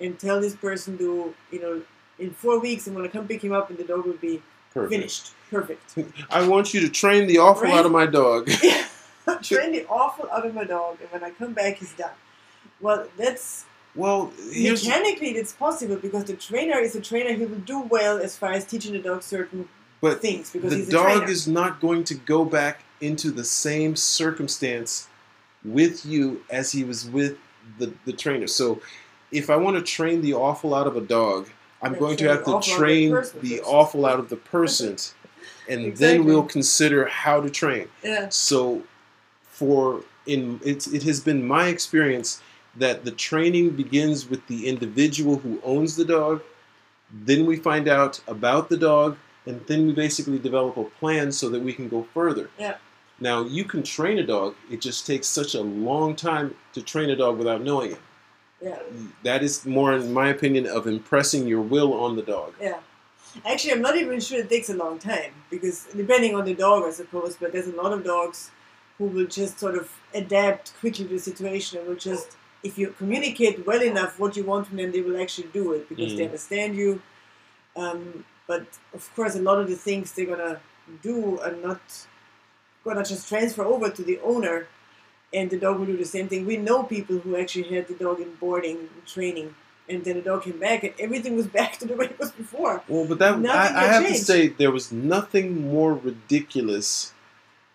and 0.00 0.18
tell 0.18 0.40
this 0.40 0.54
person 0.54 0.96
to 0.98 1.34
you 1.50 1.60
know 1.60 1.82
in 2.18 2.30
four 2.30 2.58
weeks 2.60 2.86
I'm 2.86 2.94
gonna 2.94 3.08
come 3.08 3.26
pick 3.26 3.42
him 3.42 3.52
up 3.52 3.70
and 3.70 3.78
the 3.78 3.84
dog 3.84 4.06
will 4.06 4.14
be 4.14 4.42
perfect. 4.72 4.92
finished, 4.92 5.32
perfect. 5.50 5.98
I 6.30 6.46
want 6.46 6.74
you 6.74 6.80
to 6.80 6.88
train 6.88 7.26
the 7.26 7.38
awful 7.38 7.64
Right. 7.64 7.78
out 7.78 7.86
of 7.86 7.92
my 7.92 8.06
dog. 8.06 8.48
train 9.42 9.72
the 9.72 9.86
awful 9.88 10.28
out 10.30 10.46
of 10.46 10.54
my 10.54 10.64
dog, 10.64 10.98
and 11.00 11.10
when 11.10 11.22
I 11.24 11.30
come 11.30 11.52
back, 11.52 11.76
he's 11.76 11.92
done. 11.92 12.12
Well, 12.80 13.08
that's 13.16 13.64
well, 13.94 14.32
mechanically 14.54 15.30
it's 15.30 15.52
possible 15.52 15.96
because 15.96 16.24
the 16.24 16.34
trainer 16.34 16.78
is 16.78 16.94
a 16.94 17.00
trainer. 17.00 17.32
He 17.32 17.44
will 17.44 17.58
do 17.58 17.80
well 17.80 18.18
as 18.18 18.36
far 18.36 18.52
as 18.52 18.64
teaching 18.64 18.92
the 18.92 19.00
dog 19.00 19.22
certain 19.22 19.68
but 20.00 20.20
things 20.20 20.50
because 20.50 20.86
the 20.86 20.92
dog 20.92 21.28
is 21.28 21.48
not 21.48 21.80
going 21.80 22.04
to 22.04 22.14
go 22.14 22.44
back 22.44 22.84
into 23.00 23.30
the 23.30 23.44
same 23.44 23.96
circumstance 23.96 25.08
with 25.64 26.06
you 26.06 26.42
as 26.50 26.72
he 26.72 26.84
was 26.84 27.08
with 27.10 27.36
the, 27.78 27.92
the 28.04 28.12
trainer. 28.12 28.46
So 28.46 28.80
if 29.30 29.50
I 29.50 29.56
want 29.56 29.76
to 29.76 29.82
train 29.82 30.20
the 30.20 30.34
awful 30.34 30.74
out 30.74 30.86
of 30.86 30.96
a 30.96 31.00
dog, 31.00 31.48
I'm 31.82 31.92
Then 31.92 32.00
going 32.00 32.16
to 32.18 32.28
have 32.28 32.44
to 32.44 32.60
train 32.60 33.16
the 33.40 33.60
awful 33.62 34.06
out 34.06 34.18
of 34.18 34.28
the 34.28 34.36
person. 34.36 34.96
And 35.68 35.96
then 35.96 36.24
we'll 36.24 36.44
consider 36.44 37.06
how 37.06 37.40
to 37.40 37.50
train. 37.50 37.88
Yeah. 38.02 38.28
So, 38.30 38.82
for 39.42 40.02
in 40.26 40.60
it's, 40.64 40.86
it 40.86 41.02
has 41.04 41.20
been 41.20 41.46
my 41.46 41.68
experience 41.68 42.42
that 42.76 43.04
the 43.04 43.10
training 43.10 43.70
begins 43.70 44.28
with 44.28 44.46
the 44.46 44.68
individual 44.68 45.36
who 45.36 45.60
owns 45.64 45.96
the 45.96 46.04
dog. 46.04 46.42
Then 47.10 47.46
we 47.46 47.56
find 47.56 47.88
out 47.88 48.20
about 48.28 48.68
the 48.68 48.76
dog, 48.76 49.16
and 49.46 49.60
then 49.66 49.86
we 49.86 49.92
basically 49.92 50.38
develop 50.38 50.76
a 50.76 50.84
plan 50.84 51.32
so 51.32 51.48
that 51.48 51.60
we 51.60 51.72
can 51.72 51.88
go 51.88 52.06
further. 52.14 52.50
Yeah. 52.58 52.76
Now 53.20 53.44
you 53.44 53.64
can 53.64 53.82
train 53.82 54.18
a 54.18 54.26
dog. 54.26 54.54
It 54.70 54.80
just 54.80 55.06
takes 55.06 55.26
such 55.26 55.54
a 55.54 55.60
long 55.60 56.14
time 56.14 56.54
to 56.72 56.82
train 56.82 57.10
a 57.10 57.16
dog 57.16 57.38
without 57.38 57.62
knowing 57.62 57.92
it. 57.92 58.00
Yeah. 58.60 58.78
That 59.22 59.42
is 59.42 59.64
more, 59.64 59.92
in 59.94 60.12
my 60.12 60.28
opinion, 60.28 60.66
of 60.66 60.86
impressing 60.86 61.46
your 61.46 61.60
will 61.62 61.94
on 61.94 62.16
the 62.16 62.22
dog. 62.22 62.54
Yeah. 62.60 62.80
Actually, 63.44 63.72
I'm 63.72 63.82
not 63.82 63.96
even 63.96 64.18
sure 64.20 64.40
it 64.40 64.48
takes 64.48 64.68
a 64.68 64.74
long 64.74 64.98
time 64.98 65.32
because 65.50 65.86
depending 65.96 66.34
on 66.34 66.44
the 66.44 66.54
dog, 66.54 66.84
I 66.84 66.90
suppose, 66.90 67.36
but 67.36 67.52
there's 67.52 67.68
a 67.68 67.76
lot 67.76 67.92
of 67.92 68.02
dogs 68.04 68.50
who 68.96 69.04
will 69.06 69.26
just 69.26 69.60
sort 69.60 69.76
of 69.76 69.90
adapt 70.12 70.74
quickly 70.80 71.04
to 71.04 71.10
the 71.10 71.18
situation 71.20 71.78
and 71.78 71.88
will 71.88 71.94
just, 71.96 72.36
if 72.64 72.76
you 72.76 72.94
communicate 72.98 73.64
well 73.66 73.80
enough 73.82 74.18
what 74.18 74.36
you 74.36 74.42
want 74.44 74.66
from 74.66 74.78
them, 74.78 74.90
they 74.90 75.02
will 75.02 75.20
actually 75.20 75.48
do 75.52 75.72
it 75.74 75.88
because 75.88 76.16
they 76.16 76.22
Mhm. 76.22 76.26
understand 76.26 76.74
you. 76.76 77.00
Um, 77.76 78.24
but 78.48 78.66
of 78.92 79.08
course, 79.14 79.36
a 79.36 79.42
lot 79.42 79.58
of 79.60 79.68
the 79.68 79.76
things 79.76 80.10
they're 80.12 80.26
gonna 80.34 80.60
do 81.02 81.38
are 81.40 81.52
not 81.52 81.80
gonna 82.82 83.04
just 83.04 83.28
transfer 83.28 83.62
over 83.64 83.88
to 83.90 84.02
the 84.02 84.18
owner, 84.20 84.66
and 85.32 85.50
the 85.50 85.58
dog 85.58 85.78
will 85.78 85.86
do 85.86 85.96
the 85.96 86.04
same 86.04 86.28
thing. 86.28 86.46
We 86.46 86.56
know 86.56 86.82
people 86.82 87.18
who 87.18 87.36
actually 87.36 87.74
had 87.74 87.88
the 87.88 87.94
dog 87.94 88.20
in 88.20 88.34
boarding 88.36 88.88
training, 89.06 89.54
and 89.88 90.04
then 90.04 90.16
the 90.16 90.22
dog 90.22 90.42
came 90.44 90.58
back, 90.58 90.84
and 90.84 90.94
everything 90.98 91.36
was 91.36 91.46
back 91.58 91.78
to 91.78 91.86
the 91.86 91.94
way 91.94 92.06
it 92.06 92.18
was 92.18 92.32
before. 92.32 92.82
Well, 92.88 93.04
but 93.06 93.18
that 93.18 93.38
Nothing 93.40 93.76
I, 93.76 93.84
I 93.84 93.86
have 93.86 94.06
to 94.06 94.14
say 94.14 94.48
there 94.48 94.70
was 94.70 94.90
nothing 94.92 95.70
more 95.70 95.94
ridiculous 95.94 97.12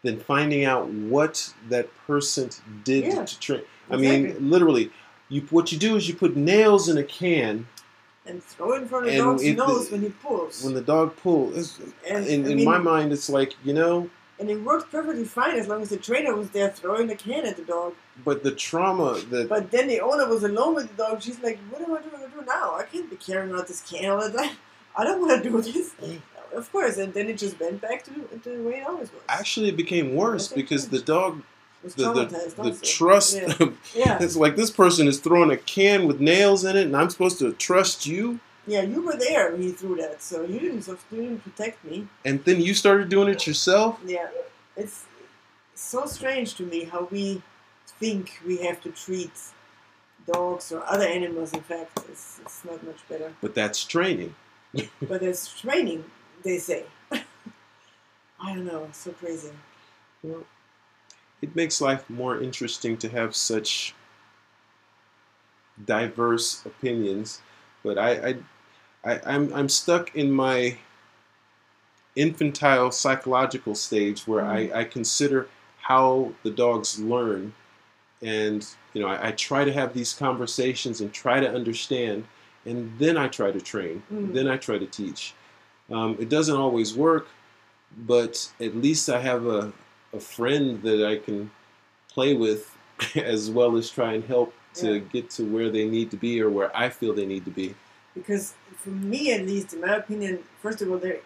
than 0.03 0.19
finding 0.19 0.65
out 0.65 0.87
what 0.89 1.53
that 1.69 1.89
person 2.07 2.49
did 2.83 3.05
Yeah, 3.05 3.25
to 3.25 3.39
train. 3.39 3.61
I 3.89 3.97
mean, 3.97 4.35
literally, 4.49 4.91
you 5.29 5.41
what 5.49 5.71
you 5.71 5.77
do 5.77 5.95
is 5.95 6.07
you 6.09 6.15
put 6.15 6.35
nails 6.35 6.89
in 6.89 6.97
a 6.97 7.03
can 7.03 7.67
And 8.25 8.43
throw 8.43 8.73
it 8.73 8.81
in 8.81 8.87
front 8.87 9.05
of 9.07 9.11
the 9.13 9.17
dog's 9.17 9.41
the- 9.43 9.53
nose 9.53 9.91
when 9.91 10.01
he 10.01 10.09
pulls. 10.09 10.63
when 10.63 10.73
the 10.73 10.81
dog 10.81 11.15
pulls. 11.17 11.79
and, 12.07 12.25
In, 12.27 12.45
in 12.45 12.55
mean, 12.57 12.65
my 12.65 12.77
mind, 12.79 13.13
it's 13.13 13.29
like 13.29 13.55
you 13.63 13.73
know, 13.73 14.09
and 14.39 14.49
it 14.49 14.61
worked 14.61 14.91
perfectly 14.91 15.23
fine 15.23 15.55
as 15.55 15.67
long 15.67 15.81
as 15.81 15.89
the 15.89 15.97
trainer 15.97 16.35
was 16.35 16.49
there 16.51 16.69
throwing 16.69 17.07
the 17.07 17.15
can 17.15 17.45
at 17.45 17.55
the 17.55 17.63
dog. 17.63 17.93
but 18.23 18.43
the 18.43 18.51
trauma 18.51 19.19
that 19.29 19.49
But 19.49 19.71
then 19.71 19.87
the 19.87 19.99
owner 20.01 20.27
was 20.27 20.43
alone 20.43 20.75
with 20.75 20.89
the 20.89 21.03
dog. 21.03 21.21
She's 21.21 21.41
like, 21.41 21.59
"What 21.69 21.81
am 21.81 21.91
I 21.91 22.01
going 22.01 22.23
to 22.23 22.29
do 22.35 22.45
now? 22.45 22.75
I 22.75 22.83
can't 22.83 23.09
be 23.09 23.15
carrying 23.15 23.53
out 23.55 23.67
this 23.67 23.81
can 23.81 24.09
all 24.11 24.29
the 24.29 24.37
time. 24.37 24.55
I 24.95 25.03
don't 25.03 25.21
want 25.21 25.43
to 25.43 25.49
do 25.49 25.61
this." 25.61 25.93
Mm. 26.01 26.21
Of 26.55 26.71
course, 26.71 26.97
and 26.97 27.13
then 27.13 27.29
it 27.29 27.37
just 27.39 27.59
went 27.59 27.81
back 27.81 28.03
to, 28.03 28.11
the 28.43 28.61
way 28.61 28.81
it 28.81 28.87
always 28.87 29.11
was. 29.11 29.21
actually 29.27 29.69
it 29.69 29.77
became 29.77 30.13
worse 30.13 30.47
because 30.49 30.89
the 30.89 30.99
dog, 30.99 31.41
the 31.81 31.89
the, 31.89 32.69
the 32.69 32.79
trust. 32.83 33.35
Yeah. 33.35 33.55
yeah, 33.95 34.17
it's 34.21 34.35
like 34.35 34.55
this 34.55 34.69
person 34.69 35.07
is 35.07 35.19
throwing 35.19 35.49
a 35.49 35.57
can 35.57 36.07
with 36.07 36.19
nails 36.19 36.63
in 36.63 36.75
it, 36.75 36.85
and 36.85 36.95
I'm 36.95 37.09
supposed 37.09 37.39
to 37.39 37.53
trust 37.53 38.05
you. 38.05 38.39
Yeah. 38.67 38.81
You 38.81 39.01
were 39.01 39.17
there 39.17 39.51
when 39.51 39.61
he 39.61 39.71
threw 39.71 39.95
that, 39.97 40.21
so 40.21 40.43
you 40.43 40.59
didn't, 40.59 40.87
you 40.87 40.97
didn't 41.11 41.43
protect 41.43 41.83
me. 41.83 42.07
and 42.25 42.43
then 42.45 42.61
you 42.61 42.73
started 42.73 43.09
doing 43.09 43.29
it 43.29 43.45
yourself. 43.47 43.99
Yeah, 44.05 44.29
it's 44.75 45.05
so 45.75 46.05
strange 46.05 46.55
to 46.55 46.63
me 46.63 46.85
how 46.85 47.07
we 47.11 47.41
think 47.99 48.39
we 48.45 48.57
have 48.57 48.81
to 48.81 48.91
treat 48.91 49.31
dogs 50.31 50.71
or 50.71 50.83
other 50.85 51.05
animals. 51.05 51.53
In 51.53 51.61
fact, 51.61 51.99
it's, 52.09 52.39
it's 52.41 52.63
not 52.65 52.83
much 52.83 53.07
better. 53.09 53.33
But 53.41 53.55
that's 53.55 53.83
training. 53.83 54.35
But 55.07 55.21
it's 55.21 55.59
training, 55.59 56.05
they 56.43 56.57
say. 56.57 56.85
I 57.11 58.53
don't 58.55 58.65
know. 58.65 58.85
It's 58.85 58.99
so 58.99 59.11
crazy. 59.11 59.51
Well, 60.23 60.43
it 61.41 61.55
makes 61.55 61.79
life 61.81 62.09
more 62.09 62.41
interesting 62.41 62.97
to 62.97 63.09
have 63.09 63.35
such 63.35 63.93
diverse 65.85 66.65
opinions. 66.65 67.41
But 67.83 67.97
I, 67.97 68.09
I, 68.29 68.35
I 69.05 69.19
I'm 69.25 69.53
I'm 69.53 69.69
stuck 69.69 70.15
in 70.15 70.31
my 70.31 70.77
infantile 72.15 72.91
psychological 72.91 73.75
stage 73.75 74.27
where 74.27 74.45
I, 74.45 74.69
I 74.73 74.83
consider 74.83 75.47
how 75.81 76.31
the 76.43 76.51
dogs 76.51 76.99
learn, 76.99 77.53
and 78.21 78.65
you 78.93 79.01
know 79.01 79.07
I, 79.07 79.29
I 79.29 79.31
try 79.31 79.65
to 79.65 79.73
have 79.73 79.93
these 79.93 80.13
conversations 80.13 81.01
and 81.01 81.11
try 81.11 81.39
to 81.39 81.49
understand, 81.49 82.25
and 82.65 82.93
then 82.99 83.17
I 83.17 83.27
try 83.27 83.51
to 83.51 83.61
train, 83.61 84.03
Mm. 84.11 84.33
then 84.33 84.47
I 84.47 84.57
try 84.57 84.77
to 84.77 84.85
teach. 84.85 85.33
Um, 85.91 86.15
it 86.19 86.29
doesn't 86.29 86.55
always 86.55 86.93
work, 86.95 87.27
but 88.07 88.49
at 88.61 88.75
least 88.77 89.09
I 89.09 89.19
have 89.19 89.45
a, 89.45 89.73
a 90.13 90.19
friend 90.19 90.81
that 90.83 91.05
I 91.05 91.17
can 91.17 91.51
play 92.09 92.33
with 92.35 92.75
as 93.15 93.51
well 93.51 93.75
as 93.75 93.89
try 93.89 94.13
and 94.13 94.23
help 94.23 94.53
to 94.75 94.93
Yeah. 94.93 94.99
get 94.99 95.29
to 95.31 95.43
where 95.43 95.69
they 95.69 95.87
need 95.87 96.09
to 96.11 96.17
be 96.17 96.41
or 96.41 96.49
where 96.49 96.75
I 96.75 96.89
feel 96.89 97.13
they 97.13 97.25
need 97.25 97.45
to 97.45 97.51
be. 97.51 97.75
Because 98.13 98.53
for 98.77 98.89
me, 98.89 99.33
at 99.33 99.45
least, 99.45 99.73
in 99.73 99.81
my 99.81 99.95
opinion, 99.95 100.39
first 100.61 100.81
of 100.81 100.91
all, 100.91 100.97
there 100.97 101.19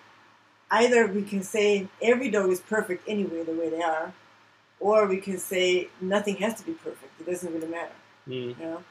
either 0.71 1.07
we 1.07 1.21
can 1.21 1.43
say 1.43 1.87
every 2.01 2.29
dog 2.29 2.49
is 2.49 2.59
perfect 2.59 3.07
anyway, 3.07 3.43
the 3.43 3.53
way 3.53 3.69
they 3.69 3.81
are, 3.81 4.13
or 4.79 5.07
we 5.07 5.17
can 5.17 5.37
say 5.37 5.89
nothing 6.01 6.35
has 6.37 6.55
to 6.55 6.65
be 6.65 6.73
perfect. 6.73 7.11
It 7.19 7.25
doesn't 7.25 7.53
really 7.53 7.67
matter. 7.67 7.93
Mm. 8.27 8.59
you 8.59 8.65
know. 8.65 8.83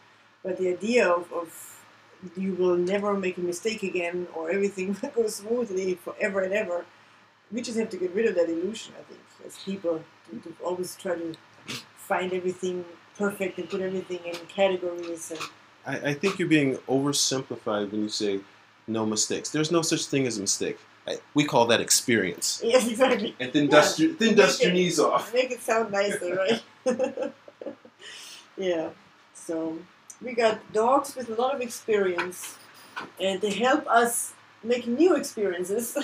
But 0.43 0.59
the 0.59 0.69
idea 0.69 1.09
of, 1.09 1.33
of 1.33 1.83
you 2.37 2.55
will 2.55 2.77
never 2.77 3.15
make 3.15 3.37
a 3.37 3.41
mistake 3.41 3.83
again 3.83 4.27
or 4.35 4.51
everything 4.51 4.97
will 5.03 5.11
go 5.11 5.29
smoothly 5.29 5.95
forever 5.95 6.41
and 6.41 6.53
ever, 6.53 6.85
we 7.53 7.61
just 7.63 7.79
have 7.79 7.91
to 7.91 7.97
get 7.97 8.15
rid 8.15 8.27
of 8.27 8.35
that 8.35 8.49
illusion, 8.49 8.95
I 8.99 9.03
think, 9.05 9.21
as 9.47 9.59
people 9.59 10.03
to, 10.31 10.39
to 10.41 10.57
always 10.65 10.97
try 10.97 11.15
to 11.15 11.35
find 11.97 12.33
everything 12.33 12.85
perfect 13.19 13.59
and 13.59 13.69
put 13.69 13.81
everything 13.81 14.21
in 14.25 14.35
categories 14.49 15.31
and 15.31 15.41
I, 15.87 16.11
I 16.11 16.15
think 16.15 16.39
you're 16.39 16.49
being 16.49 16.77
oversimplified 16.89 17.91
when 17.93 18.03
you 18.03 18.09
say 18.09 18.41
no 18.87 19.07
mistakes. 19.07 19.51
There's 19.51 19.71
no 19.73 19.83
such 19.83 20.07
thing 20.07 20.27
as 20.27 20.39
a 20.39 20.41
mistake. 20.41 20.79
I, 21.07 21.19
we 21.35 21.45
call 21.45 21.67
that 21.67 21.81
experience. 21.81 22.61
yes 22.65 22.89
exactly 22.89 23.35
And 23.41 23.53
then 23.53 23.65
Yeah. 23.65 23.71
dust 23.71 23.99
your, 23.99 24.13
then 24.15 24.35
dust 24.35 24.63
your 24.63 24.73
knees 24.73 24.99
off. 24.99 25.33
make 25.33 25.51
it 25.51 25.61
sound 25.63 25.93
nicer 25.93 26.35
right 26.35 26.63
yeah 28.57 28.89
so 29.35 29.79
we 30.23 30.33
got 30.33 30.73
dogs 30.73 31.15
with 31.15 31.29
a 31.31 31.35
lot 31.35 31.55
of 31.55 31.61
experience 31.61 32.57
and 33.21 33.41
they 33.41 33.51
help 33.53 33.87
us 33.87 34.33
make 34.65 34.87
new 34.87 35.15
experiences 35.15 35.97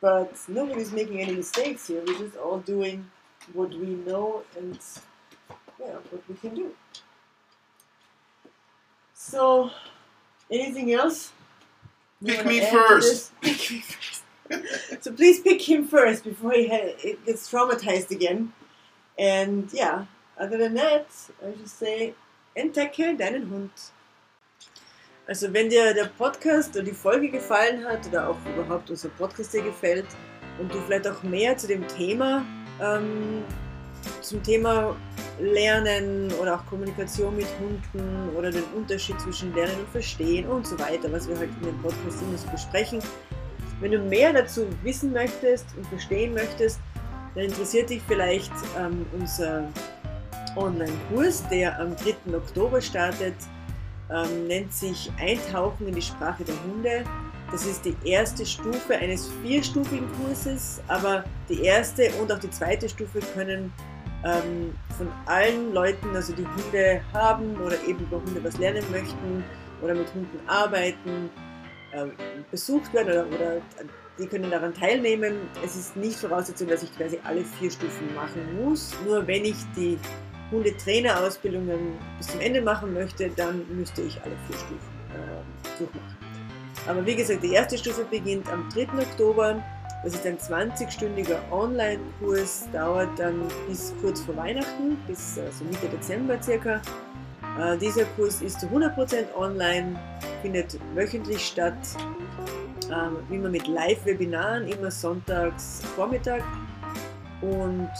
but 0.00 0.36
nobody's 0.48 0.92
making 0.92 1.20
any 1.20 1.34
mistakes 1.34 1.86
here 1.88 2.02
we're 2.06 2.18
just 2.18 2.36
all 2.36 2.58
doing 2.58 3.10
what 3.52 3.70
we 3.70 3.88
know 4.08 4.42
and 4.56 4.78
yeah 5.80 5.96
what 6.10 6.22
we 6.28 6.34
can 6.36 6.54
do 6.54 6.72
so 9.30 9.70
anything 10.50 10.92
else 10.92 11.32
You 12.22 12.34
Pick 12.34 12.46
me 12.46 12.60
first. 12.60 13.32
Pick 13.40 13.70
me 13.70 13.80
first. 13.80 14.22
so 15.00 15.12
please 15.12 15.40
pick 15.40 15.60
him 15.60 15.88
first 15.88 16.22
before 16.22 16.52
he 16.52 16.66
it 16.66 17.26
gets 17.26 17.50
traumatized 17.50 18.12
again. 18.12 18.52
And 19.18 19.68
yeah, 19.72 20.04
other 20.38 20.56
than 20.56 20.74
that, 20.74 21.06
I 21.44 21.50
just 21.60 21.78
say, 21.78 22.14
entdecke 22.56 23.18
deinen 23.18 23.50
Hund. 23.50 23.72
Also 25.28 25.52
wenn 25.52 25.68
dir 25.68 25.94
der 25.94 26.10
Podcast 26.16 26.76
oder 26.76 26.84
die 26.84 26.92
Folge 26.92 27.28
gefallen 27.28 27.84
hat 27.84 28.06
oder 28.06 28.28
auch 28.28 28.38
überhaupt 28.46 28.90
unser 28.90 29.08
Podcast 29.08 29.52
dir 29.52 29.62
gefällt 29.62 30.06
und 30.60 30.72
du 30.72 30.80
vielleicht 30.82 31.08
auch 31.08 31.22
mehr 31.24 31.56
zu 31.56 31.66
dem 31.66 31.86
Thema, 31.88 32.44
ähm, 32.80 33.42
zum 34.20 34.42
Thema 34.42 34.94
Lernen 35.40 36.30
oder 36.40 36.56
auch 36.56 36.66
Kommunikation 36.66 37.36
mit 37.36 37.46
Hunden 37.58 38.36
oder 38.36 38.50
den 38.50 38.64
Unterschied 38.76 39.20
zwischen 39.20 39.54
Lernen 39.54 39.78
und 39.80 39.88
Verstehen 39.88 40.46
und 40.46 40.66
so 40.66 40.78
weiter, 40.78 41.10
was 41.10 41.28
wir 41.28 41.38
halt 41.38 41.50
in 41.60 41.66
dem 41.66 41.82
Podcast 41.82 42.22
immer 42.22 42.38
so 42.38 42.48
besprechen. 42.48 43.00
Wenn 43.80 43.92
du 43.92 43.98
mehr 43.98 44.32
dazu 44.32 44.66
wissen 44.82 45.12
möchtest 45.12 45.66
und 45.76 45.86
verstehen 45.86 46.34
möchtest, 46.34 46.80
dann 47.34 47.44
interessiert 47.44 47.90
dich 47.90 48.02
vielleicht 48.06 48.52
ähm, 48.78 49.06
unser 49.18 49.68
Online-Kurs, 50.56 51.48
der 51.48 51.78
am 51.80 51.96
3. 51.96 52.36
Oktober 52.36 52.80
startet, 52.80 53.34
ähm, 54.10 54.46
nennt 54.46 54.72
sich 54.72 55.10
Eintauchen 55.18 55.88
in 55.88 55.94
die 55.94 56.02
Sprache 56.02 56.44
der 56.44 56.54
Hunde. 56.64 57.04
Das 57.50 57.66
ist 57.66 57.84
die 57.84 57.96
erste 58.04 58.46
Stufe 58.46 58.96
eines 58.96 59.30
vierstufigen 59.42 60.08
Kurses, 60.20 60.80
aber 60.88 61.24
die 61.48 61.62
erste 61.62 62.10
und 62.20 62.30
auch 62.30 62.38
die 62.38 62.50
zweite 62.50 62.88
Stufe 62.88 63.20
können 63.34 63.72
ähm, 64.24 64.74
von 64.96 65.08
allen 65.26 65.72
Leuten, 65.72 66.14
also 66.14 66.32
die 66.32 66.46
Hunde 66.46 67.00
haben 67.12 67.56
oder 67.60 67.76
eben 67.86 68.00
über 68.00 68.18
Hunde 68.18 68.42
was 68.44 68.58
lernen 68.58 68.84
möchten 68.90 69.44
oder 69.80 69.94
mit 69.94 70.12
Hunden 70.14 70.38
arbeiten, 70.46 71.30
äh, 71.92 72.06
besucht 72.50 72.92
werden 72.94 73.08
oder, 73.08 73.26
oder 73.26 73.60
die 74.18 74.26
können 74.26 74.50
daran 74.50 74.74
teilnehmen. 74.74 75.34
Es 75.64 75.76
ist 75.76 75.96
nicht 75.96 76.18
Voraussetzung, 76.18 76.68
dass 76.68 76.82
ich 76.82 76.96
quasi 76.96 77.18
alle 77.24 77.44
vier 77.44 77.70
Stufen 77.70 78.14
machen 78.14 78.62
muss. 78.62 78.94
Nur 79.06 79.26
wenn 79.26 79.44
ich 79.44 79.56
die 79.76 79.98
Hundetrainerausbildungen 80.50 81.98
bis 82.18 82.28
zum 82.28 82.40
Ende 82.40 82.60
machen 82.60 82.92
möchte, 82.92 83.30
dann 83.30 83.64
müsste 83.74 84.02
ich 84.02 84.20
alle 84.22 84.36
vier 84.46 84.56
Stufen 84.56 84.92
äh, 85.14 85.78
durchmachen. 85.78 86.16
Aber 86.86 87.06
wie 87.06 87.14
gesagt, 87.14 87.42
die 87.42 87.52
erste 87.52 87.78
Stufe 87.78 88.04
beginnt 88.04 88.48
am 88.50 88.68
3. 88.70 88.88
Oktober. 88.98 89.62
Das 90.02 90.14
ist 90.14 90.26
ein 90.26 90.36
20-stündiger 90.36 91.38
Online-Kurs, 91.52 92.68
dauert 92.72 93.16
dann 93.18 93.46
bis 93.68 93.94
kurz 94.00 94.20
vor 94.22 94.36
Weihnachten, 94.36 94.96
bis 95.06 95.38
also 95.38 95.64
Mitte 95.64 95.88
Dezember 95.88 96.42
circa. 96.42 96.82
Äh, 97.60 97.78
dieser 97.78 98.04
Kurs 98.16 98.42
ist 98.42 98.60
zu 98.60 98.66
100% 98.66 99.32
online, 99.36 99.96
findet 100.42 100.76
wöchentlich 100.94 101.46
statt, 101.46 101.76
äh, 102.90 103.34
immer 103.34 103.48
mit 103.48 103.68
Live-Webinaren, 103.68 104.66
immer 104.66 104.90
sonntags 104.90 105.82
Vormittag. 105.94 106.42
Und 107.40 107.90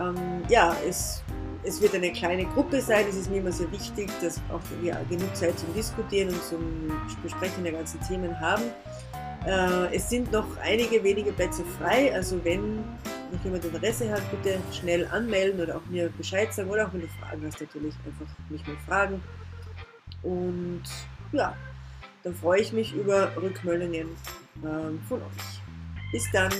ähm, 0.00 0.42
ja, 0.48 0.76
es, 0.88 1.22
es 1.62 1.80
wird 1.80 1.94
eine 1.94 2.12
kleine 2.12 2.46
Gruppe 2.46 2.80
sein. 2.80 3.06
Es 3.08 3.16
ist 3.16 3.30
mir 3.30 3.38
immer 3.38 3.52
sehr 3.52 3.70
wichtig, 3.70 4.10
dass 4.20 4.40
auch 4.52 4.60
wir 4.80 4.96
genug 5.08 5.34
Zeit 5.36 5.56
zum 5.58 5.72
Diskutieren 5.74 6.30
und 6.30 6.42
zum 6.42 6.90
Besprechen 7.22 7.62
der 7.62 7.74
ganzen 7.74 8.00
Themen 8.00 8.40
haben. 8.40 8.62
Äh, 9.46 9.94
es 9.94 10.08
sind 10.08 10.32
noch 10.32 10.46
einige 10.62 11.02
wenige 11.04 11.32
Plätze 11.32 11.64
frei, 11.78 12.14
also 12.14 12.42
wenn 12.44 12.76
noch 13.32 13.44
jemand 13.44 13.64
Interesse 13.64 14.10
hat, 14.10 14.22
bitte 14.30 14.58
schnell 14.72 15.06
anmelden 15.08 15.60
oder 15.60 15.76
auch 15.76 15.86
mir 15.90 16.08
Bescheid 16.16 16.52
sagen 16.54 16.70
oder 16.70 16.86
auch 16.86 16.92
wenn 16.92 17.02
du 17.02 17.08
Fragen 17.08 17.42
hast, 17.46 17.60
natürlich 17.60 17.94
einfach 18.06 18.34
mich 18.48 18.66
mal 18.66 18.76
fragen. 18.86 19.22
Und 20.22 20.84
ja, 21.32 21.54
dann 22.22 22.34
freue 22.34 22.60
ich 22.60 22.72
mich 22.72 22.94
über 22.94 23.30
Rückmeldungen 23.36 24.08
äh, 24.62 25.08
von 25.08 25.20
euch. 25.20 25.60
Bis 26.12 26.24
dann! 26.32 26.52